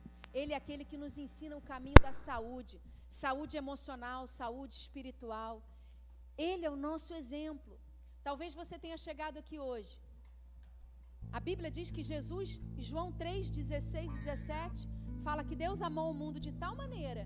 ele 0.40 0.52
é 0.52 0.58
aquele 0.60 0.84
que 0.90 1.00
nos 1.02 1.14
ensina 1.24 1.56
o 1.56 1.66
caminho 1.72 2.00
da 2.06 2.12
saúde, 2.26 2.76
saúde 3.22 3.56
emocional, 3.62 4.20
saúde 4.40 4.74
espiritual. 4.84 5.54
Ele 6.48 6.64
é 6.68 6.70
o 6.76 6.82
nosso 6.88 7.12
exemplo. 7.20 7.74
Talvez 8.28 8.54
você 8.60 8.78
tenha 8.84 8.98
chegado 9.06 9.38
aqui 9.42 9.58
hoje. 9.70 9.94
A 11.38 11.40
Bíblia 11.48 11.72
diz 11.78 11.90
que 11.96 12.08
Jesus, 12.12 12.60
João 12.90 13.10
3, 13.24 13.50
16 13.50 14.14
e 14.14 14.18
17, 14.18 14.88
fala 15.26 15.46
que 15.48 15.60
Deus 15.64 15.82
amou 15.88 16.08
o 16.10 16.18
mundo 16.22 16.38
de 16.46 16.52
tal 16.64 16.76
maneira 16.84 17.24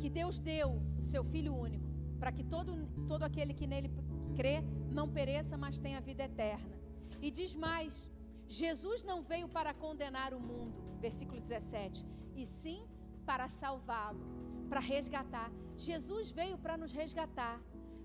que 0.00 0.10
Deus 0.10 0.38
deu 0.38 0.82
o 0.98 1.02
seu 1.02 1.22
Filho 1.24 1.54
único, 1.54 1.88
para 2.18 2.32
que 2.32 2.44
todo, 2.44 2.72
todo 3.06 3.22
aquele 3.22 3.54
que 3.54 3.66
nele 3.66 3.90
crê 4.34 4.56
não 4.90 5.08
pereça, 5.08 5.56
mas 5.56 5.78
tenha 5.78 6.00
vida 6.00 6.24
eterna. 6.24 6.76
E 7.20 7.30
diz 7.30 7.54
mais: 7.54 8.10
Jesus 8.46 9.02
não 9.02 9.22
veio 9.22 9.48
para 9.48 9.72
condenar 9.72 10.32
o 10.34 10.40
mundo, 10.40 10.78
versículo 11.00 11.40
17, 11.40 12.04
e 12.34 12.44
sim 12.46 12.80
para 13.24 13.48
salvá-lo, 13.48 14.24
para 14.68 14.80
resgatar. 14.80 15.50
Jesus 15.76 16.30
veio 16.30 16.56
para 16.58 16.76
nos 16.76 16.92
resgatar, 16.92 17.60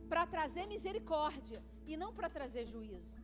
para 0.08 0.26
trazer 0.26 0.66
misericórdia 0.66 1.64
e 1.86 1.96
não 1.98 2.14
para 2.14 2.30
trazer 2.30 2.66
juízo. 2.66 3.18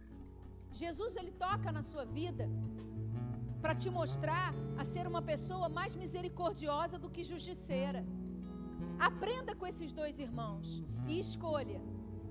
Jesus 0.72 1.16
ele 1.16 1.32
toca 1.32 1.72
na 1.72 1.82
sua 1.82 2.06
vida 2.06 2.50
para 3.62 3.74
te 3.74 3.90
mostrar 3.90 4.54
a 4.78 4.84
ser 4.84 5.08
uma 5.08 5.22
pessoa 5.22 5.68
mais 5.78 5.96
misericordiosa 5.96 7.00
do 7.00 7.10
que 7.10 7.24
justiceira. 7.24 8.06
Aprenda 9.00 9.56
com 9.56 9.68
esses 9.68 9.92
dois 9.92 10.20
irmãos 10.20 10.84
e 11.08 11.20
escolha 11.20 11.80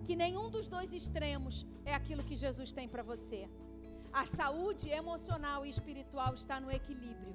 que 0.05 0.14
nenhum 0.14 0.50
dos 0.50 0.66
dois 0.68 0.92
extremos 0.92 1.66
é 1.85 1.94
aquilo 1.94 2.22
que 2.22 2.37
Jesus 2.37 2.72
tem 2.72 2.87
para 2.87 3.03
você. 3.03 3.48
A 4.12 4.24
saúde 4.24 4.88
emocional 4.88 5.64
e 5.66 5.70
espiritual 5.70 6.35
está 6.35 6.61
no 6.61 6.70
equilíbrio. 6.70 7.35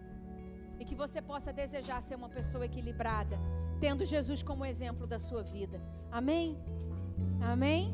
E 0.79 0.85
que 0.85 0.95
você 0.95 1.21
possa 1.21 1.51
desejar 1.51 2.01
ser 2.01 2.15
uma 2.15 2.29
pessoa 2.29 2.65
equilibrada, 2.65 3.37
tendo 3.81 4.05
Jesus 4.05 4.41
como 4.41 4.63
exemplo 4.63 5.05
da 5.05 5.19
sua 5.19 5.43
vida. 5.43 5.81
Amém? 6.09 6.57
Amém? 7.41 7.93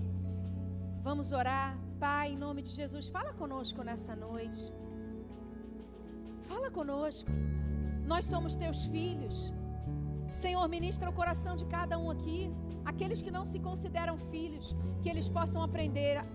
Vamos 1.02 1.32
orar. 1.32 1.78
Pai, 2.00 2.34
em 2.34 2.38
nome 2.38 2.62
de 2.62 2.70
Jesus, 2.70 3.08
fala 3.08 3.34
conosco 3.34 3.82
nessa 3.82 4.16
noite. 4.16 4.72
Fala 6.42 6.70
conosco. 6.70 7.32
Nós 8.06 8.26
somos 8.26 8.56
teus 8.56 8.86
filhos. 8.86 9.52
Senhor, 10.44 10.68
ministra 10.68 11.10
o 11.10 11.14
coração 11.22 11.54
de 11.56 11.66
cada 11.76 11.96
um 11.98 12.08
aqui, 12.16 12.40
aqueles 12.92 13.22
que 13.22 13.32
não 13.38 13.46
se 13.52 13.58
consideram 13.68 14.18
filhos, 14.18 14.76
que 15.02 15.10
eles 15.10 15.28
possam 15.38 15.62
aprender 15.68 16.18
a, 16.18 16.26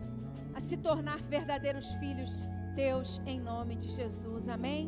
a 0.54 0.60
se 0.68 0.76
tornar 0.88 1.18
verdadeiros 1.36 1.88
filhos 2.02 2.32
teus, 2.74 3.20
em 3.26 3.38
nome 3.38 3.74
de 3.76 3.88
Jesus. 3.98 4.48
Amém? 4.56 4.82